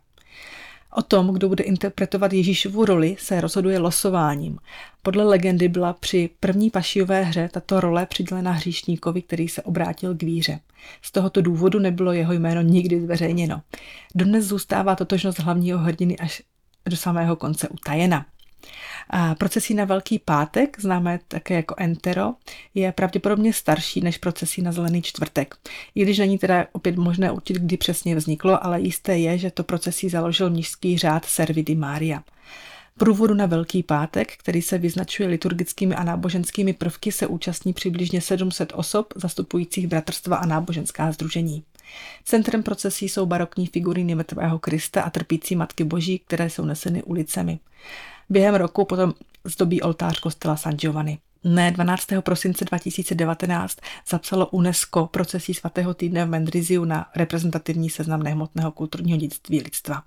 O 0.98 1.02
tom, 1.02 1.34
kdo 1.34 1.50
bude 1.50 1.64
interpretovat 1.64 2.34
Ježíšovu 2.34 2.86
roli, 2.86 3.16
se 3.20 3.42
rozhoduje 3.42 3.80
losováním. 3.80 4.58
Podle 5.02 5.24
legendy 5.24 5.68
byla 5.68 5.94
při 5.94 6.30
první 6.40 6.70
pašijové 6.70 7.24
hře 7.24 7.50
tato 7.54 7.80
role 7.80 8.06
přidělena 8.06 8.52
hříšníkovi, 8.52 9.22
který 9.22 9.48
se 9.48 9.62
obrátil 9.62 10.16
k 10.16 10.24
víře. 10.24 10.60
Z 11.02 11.12
tohoto 11.12 11.42
důvodu 11.42 11.80
nebylo 11.80 12.14
jeho 12.14 12.34
jméno 12.34 12.62
nikdy 12.62 13.02
zveřejněno. 13.02 13.62
Dodnes 14.16 14.46
zůstává 14.46 14.96
totožnost 14.96 15.40
hlavního 15.40 15.80
hrdiny 15.80 16.18
až 16.18 16.42
do 16.90 16.98
samého 16.98 17.36
konce 17.36 17.70
utajena. 17.70 18.26
Procesí 19.38 19.74
na 19.74 19.86
Velký 19.86 20.20
pátek, 20.20 20.80
známé 20.80 21.20
také 21.28 21.54
jako 21.54 21.76
Entero, 21.78 22.34
je 22.76 22.92
pravděpodobně 22.92 23.54
starší 23.54 24.02
než 24.02 24.18
procesí 24.18 24.62
na 24.62 24.72
Zelený 24.72 25.02
čtvrtek. 25.02 25.56
I 25.96 26.04
když 26.04 26.18
není 26.18 26.38
teda 26.38 26.68
opět 26.72 26.96
možné 26.96 27.32
určit, 27.32 27.58
kdy 27.58 27.78
přesně 27.78 28.16
vzniklo, 28.16 28.66
ale 28.66 28.82
jisté 28.82 29.18
je, 29.18 29.38
že 29.38 29.52
to 29.52 29.64
procesí 29.64 30.10
založil 30.10 30.50
mnižský 30.50 30.98
řád 30.98 31.26
Servidy 31.26 31.76
Mária. 31.76 32.24
Průvodu 32.98 33.34
na 33.34 33.46
Velký 33.46 33.84
pátek, 33.84 34.34
který 34.38 34.62
se 34.62 34.78
vyznačuje 34.78 35.30
liturgickými 35.30 35.96
a 35.96 36.04
náboženskými 36.04 36.74
prvky, 36.74 37.12
se 37.12 37.28
účastní 37.28 37.74
přibližně 37.74 38.22
700 38.22 38.74
osob 38.76 39.14
zastupujících 39.16 39.88
bratrstva 39.88 40.38
a 40.38 40.46
náboženská 40.46 41.12
združení. 41.12 41.64
Centrem 42.24 42.64
procesí 42.64 43.10
jsou 43.10 43.26
barokní 43.26 43.68
figury 43.68 44.04
mrtvého 44.16 44.60
Krista 44.60 45.02
a 45.02 45.10
trpící 45.10 45.56
Matky 45.56 45.84
Boží, 45.84 46.20
které 46.20 46.50
jsou 46.50 46.66
neseny 46.66 47.04
ulicemi. 47.04 47.60
Během 48.30 48.56
roku 48.56 48.86
potom 48.86 49.14
zdobí 49.44 49.82
oltář 49.82 50.20
kostela 50.20 50.56
San 50.56 50.74
Giovanni. 50.74 51.20
Ne 51.44 51.72
12. 51.72 52.08
prosince 52.20 52.66
2019 52.66 53.78
zapsalo 54.10 54.48
UNESCO 54.48 55.08
procesí 55.08 55.54
svatého 55.54 55.94
týdne 55.94 56.26
v 56.26 56.30
Mendriziu 56.30 56.86
na 56.86 57.10
reprezentativní 57.16 57.90
seznam 57.90 58.24
nehmotného 58.24 58.72
kulturního 58.72 59.18
dědictví 59.18 59.62
lidstva. 59.62 60.04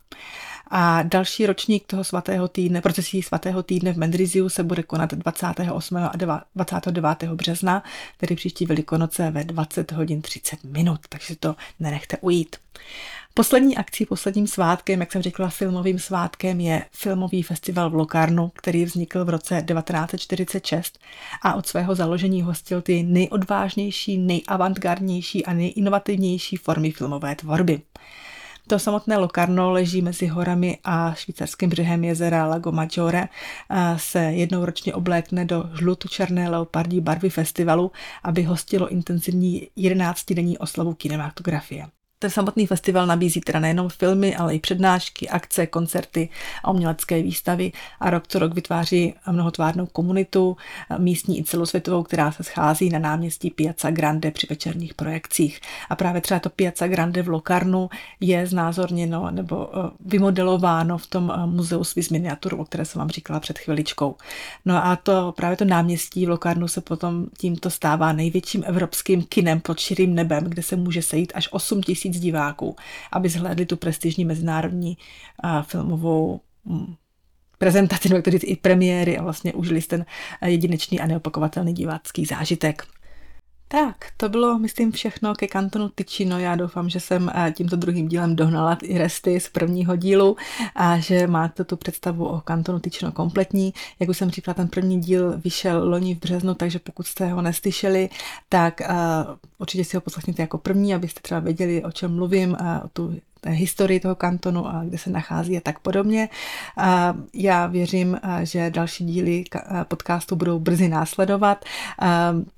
A 0.71 1.03
další 1.03 1.47
ročník 1.47 1.87
toho 1.87 2.05
svatého 2.05 2.49
týdne, 2.49 2.81
procesí 2.81 3.23
svatého 3.23 3.63
týdne 3.63 3.93
v 3.93 3.97
Mendriziu 3.97 4.49
se 4.49 4.63
bude 4.63 4.83
konat 4.83 5.15
28. 5.15 5.97
a 5.97 6.13
29. 6.57 7.23
března, 7.23 7.83
tedy 8.17 8.37
příští 8.37 8.67
velikonoce 8.67 9.31
ve 9.31 9.45
20 9.45 9.93
hodin 9.93 10.23
30 10.23 10.65
minut, 10.65 11.01
takže 11.09 11.37
to 11.37 11.57
nenechte 11.81 12.17
ujít. 12.21 12.57
Poslední 13.35 13.77
akcí, 13.77 14.07
posledním 14.07 14.47
svátkem, 14.47 15.01
jak 15.01 15.13
jsem 15.13 15.23
řekla, 15.23 15.49
filmovým 15.49 15.99
svátkem 15.99 16.61
je 16.61 16.85
filmový 16.93 17.43
festival 17.43 17.91
v 17.91 17.95
Lokarnu, 17.95 18.53
který 18.55 18.85
vznikl 18.85 19.25
v 19.25 19.29
roce 19.29 19.65
1946 19.69 20.99
a 21.43 21.55
od 21.55 21.67
svého 21.67 21.95
založení 21.95 22.43
hostil 22.43 22.83
ty 22.83 23.03
nejodvážnější, 23.03 24.19
nejavantgardnější 24.19 25.47
a 25.47 25.53
nejinovativnější 25.53 26.57
formy 26.57 26.91
filmové 26.91 27.35
tvorby. 27.35 27.83
To 28.67 28.79
samotné 28.79 29.17
Locarno 29.17 29.71
leží 29.71 30.03
mezi 30.03 30.27
horami 30.27 30.79
a 30.85 31.15
švýcarským 31.15 31.71
břehem 31.71 32.05
jezera 32.05 32.47
Lago 32.47 32.73
Maggiore 32.73 33.29
se 33.97 34.19
jednou 34.19 34.65
ročně 34.65 34.95
oblékne 34.95 35.45
do 35.45 35.65
žluto-černé 35.75 36.49
leopardí 36.49 37.01
barvy 37.01 37.31
festivalu, 37.31 37.93
aby 38.23 38.43
hostilo 38.43 38.89
intenzivní 38.89 39.69
11-denní 39.77 40.59
oslavu 40.59 40.95
kinematografie. 40.95 41.87
Ten 42.23 42.31
samotný 42.31 42.67
festival 42.67 43.07
nabízí 43.07 43.41
teda 43.41 43.61
nejenom 43.61 43.89
filmy, 43.89 44.37
ale 44.37 44.55
i 44.55 44.59
přednášky, 44.59 45.29
akce, 45.29 45.67
koncerty 45.67 46.29
a 46.65 46.71
umělecké 46.71 47.23
výstavy 47.23 47.73
a 48.01 48.11
rok 48.11 48.29
co 48.29 48.39
rok 48.39 48.55
vytváří 48.55 49.15
mnohotvárnou 49.31 49.87
komunitu, 49.87 50.57
místní 50.99 51.39
i 51.39 51.45
celosvětovou, 51.45 52.03
která 52.03 52.33
se 52.33 52.43
schází 52.43 52.91
na 52.91 52.99
náměstí 52.99 53.51
Piazza 53.51 53.91
Grande 53.91 54.31
při 54.31 54.47
večerních 54.51 54.95
projekcích. 54.95 55.61
A 55.91 55.97
právě 55.97 56.21
třeba 56.21 56.41
to 56.41 56.51
Piazza 56.51 56.89
Grande 56.89 57.23
v 57.23 57.29
Locarnu 57.29 57.91
je 58.21 58.47
znázorněno 58.47 59.31
nebo 59.31 59.71
eh, 59.73 59.91
vymodelováno 60.01 60.99
v 60.99 61.07
tom 61.07 61.33
eh, 61.35 61.47
muzeu 61.47 61.85
Swiss 61.85 62.11
Miniatur, 62.11 62.55
o 62.55 62.65
které 62.65 62.85
jsem 62.85 62.99
vám 62.99 63.11
říkala 63.11 63.41
před 63.41 63.59
chviličkou. 63.59 64.17
No 64.65 64.87
a 64.87 64.97
to 64.97 65.33
právě 65.37 65.57
to 65.57 65.65
náměstí 65.65 66.27
v 66.27 66.29
Locarnu 66.29 66.69
se 66.69 66.81
potom 66.81 67.27
tímto 67.39 67.71
stává 67.71 68.13
největším 68.13 68.65
evropským 68.67 69.23
kinem 69.23 69.61
pod 69.61 69.79
širým 69.79 70.15
nebem, 70.15 70.45
kde 70.45 70.63
se 70.63 70.77
může 70.77 71.03
sejít 71.03 71.33
až 71.35 71.49
8 71.53 71.83
tisíc 71.83 72.10
tisíc 72.11 72.23
diváků, 72.23 72.77
aby 73.13 73.29
zhlédli 73.29 73.67
tu 73.67 73.77
prestižní 73.77 74.25
mezinárodní 74.25 74.99
filmovou 75.63 76.41
um, 76.65 76.97
prezentaci, 77.59 78.09
nebo 78.09 78.23
i 78.43 78.57
premiéry 78.57 79.19
a 79.19 79.23
vlastně 79.23 79.53
užili 79.53 79.83
ten 79.83 80.05
jedinečný 80.47 81.01
a 81.01 81.07
neopakovatelný 81.07 81.75
divácký 81.75 82.25
zážitek. 82.25 82.87
Tak, 83.73 83.97
to 84.17 84.29
bylo, 84.29 84.59
myslím, 84.59 84.93
všechno 84.93 85.35
ke 85.35 85.47
kantonu 85.47 85.89
Ticino. 85.89 86.39
Já 86.39 86.57
doufám, 86.57 86.89
že 86.89 87.01
jsem 87.01 87.31
tímto 87.55 87.77
druhým 87.77 88.09
dílem 88.09 88.37
dohnala 88.37 88.79
i 88.83 88.99
resty 88.99 89.41
z 89.41 89.49
prvního 89.49 89.97
dílu 89.97 90.37
a 90.75 90.99
že 90.99 91.27
máte 91.27 91.65
tu 91.65 91.77
představu 91.77 92.29
o 92.29 92.41
kantonu 92.41 92.81
Ticino 92.81 93.13
kompletní. 93.13 93.75
Jak 94.01 94.11
už 94.11 94.19
jsem 94.19 94.31
říkala, 94.31 94.55
ten 94.55 94.69
první 94.69 95.01
díl 95.01 95.39
vyšel 95.39 95.89
loni 95.89 96.15
v 96.15 96.21
březnu, 96.21 96.55
takže 96.55 96.79
pokud 96.79 97.07
jste 97.07 97.27
ho 97.27 97.43
neslyšeli, 97.43 98.09
tak 98.49 98.81
uh, 98.81 98.97
určitě 99.59 99.85
si 99.85 99.97
ho 99.97 100.01
poslechněte 100.01 100.43
jako 100.43 100.59
první, 100.59 100.95
abyste 100.95 101.21
třeba 101.21 101.41
věděli, 101.41 101.85
o 101.85 101.93
čem 101.93 102.15
mluvím, 102.15 102.57
a 102.61 102.85
o 102.85 102.89
tu 102.89 103.21
historii 103.47 104.01
toho 104.01 104.15
kantonu 104.15 104.67
a 104.67 104.85
kde 104.85 104.99
se 104.99 105.11
nachází 105.11 105.57
a 105.57 105.61
tak 105.61 105.79
podobně. 105.79 106.29
Já 107.35 107.67
věřím, 107.67 108.19
že 108.43 108.71
další 108.71 109.05
díly 109.05 109.45
podcastu 109.89 110.37
budou 110.37 110.59
brzy 110.59 110.89
následovat. 110.89 111.65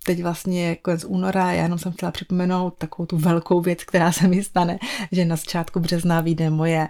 Teď 0.05 0.23
vlastně 0.23 0.67
je 0.67 0.77
konec 0.77 1.05
února, 1.05 1.53
já 1.53 1.63
jenom 1.63 1.79
jsem 1.79 1.93
chtěla 1.93 2.13
připomenout 2.13 2.75
takovou 2.79 3.07
tu 3.07 3.19
velkou 3.19 3.61
věc, 3.61 3.85
která 3.85 4.13
se 4.13 4.29
mi 4.29 4.43
stane, 4.43 4.79
že 5.13 5.25
na 5.25 5.37
začátku 5.37 5.81
března 5.81 6.21
vyjde 6.21 6.51
moje 6.51 6.89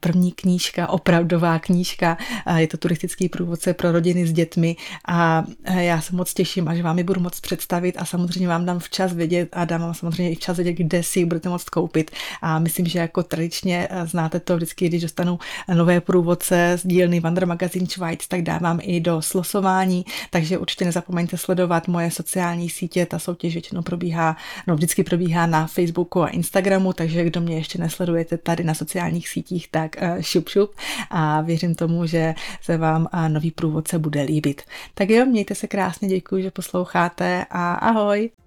první 0.00 0.32
knížka, 0.32 0.88
opravdová 0.88 1.58
knížka. 1.58 2.16
Je 2.56 2.66
to 2.66 2.76
turistický 2.76 3.28
průvodce 3.28 3.74
pro 3.74 3.92
rodiny 3.92 4.26
s 4.26 4.32
dětmi 4.32 4.76
a 5.08 5.44
já 5.74 6.00
se 6.00 6.16
moc 6.16 6.34
těším, 6.34 6.68
až 6.68 6.80
vám 6.80 6.98
ji 6.98 7.04
budu 7.04 7.20
moc 7.20 7.40
představit 7.40 7.96
a 7.98 8.04
samozřejmě 8.04 8.48
vám 8.48 8.64
dám 8.64 8.78
včas 8.78 9.12
vědět 9.12 9.48
a 9.52 9.64
dám 9.64 9.80
vám 9.80 9.94
samozřejmě 9.94 10.32
i 10.32 10.34
včas 10.34 10.56
vědět, 10.56 10.72
kde 10.72 11.02
si 11.02 11.18
ji 11.18 11.24
budete 11.24 11.48
moct 11.48 11.70
koupit. 11.70 12.10
A 12.42 12.58
myslím, 12.58 12.86
že 12.86 12.98
jako 13.12 13.22
tradičně 13.22 13.88
eh, 13.90 14.06
znáte 14.06 14.40
to 14.40 14.56
vždycky, 14.56 14.88
když 14.88 15.02
dostanu 15.02 15.38
nové 15.74 16.00
průvodce 16.00 16.78
z 16.78 16.86
dílny 16.86 17.20
Wander 17.20 17.46
Magazine 17.46 17.86
Schweiz, 17.86 18.28
tak 18.28 18.42
dávám 18.42 18.78
i 18.82 19.00
do 19.00 19.22
slosování, 19.22 20.04
takže 20.30 20.58
určitě 20.58 20.84
nezapomeňte 20.84 21.36
sledovat 21.36 21.88
moje 21.88 22.10
sociální 22.10 22.70
sítě, 22.70 23.06
ta 23.06 23.18
soutěž 23.18 23.52
většinou 23.52 23.82
probíhá, 23.82 24.36
no 24.66 24.74
vždycky 24.74 25.04
probíhá 25.04 25.46
na 25.46 25.66
Facebooku 25.66 26.22
a 26.22 26.28
Instagramu, 26.28 26.92
takže 26.92 27.24
kdo 27.24 27.40
mě 27.40 27.56
ještě 27.56 27.78
nesledujete 27.78 28.38
tady 28.38 28.64
na 28.64 28.74
sociálních 28.74 29.28
sítích, 29.28 29.68
tak 29.70 29.96
uh, 30.02 30.20
šup 30.20 30.48
šup 30.48 30.70
a 31.10 31.40
věřím 31.40 31.74
tomu, 31.74 32.06
že 32.06 32.34
se 32.62 32.76
vám 32.76 33.08
uh, 33.14 33.28
nový 33.28 33.50
průvodce 33.50 33.98
bude 33.98 34.22
líbit. 34.22 34.62
Tak 34.94 35.10
jo, 35.10 35.26
mějte 35.26 35.54
se 35.54 35.66
krásně, 35.66 36.08
děkuji, 36.08 36.42
že 36.42 36.50
posloucháte 36.50 37.44
a 37.50 37.74
ahoj! 37.74 38.41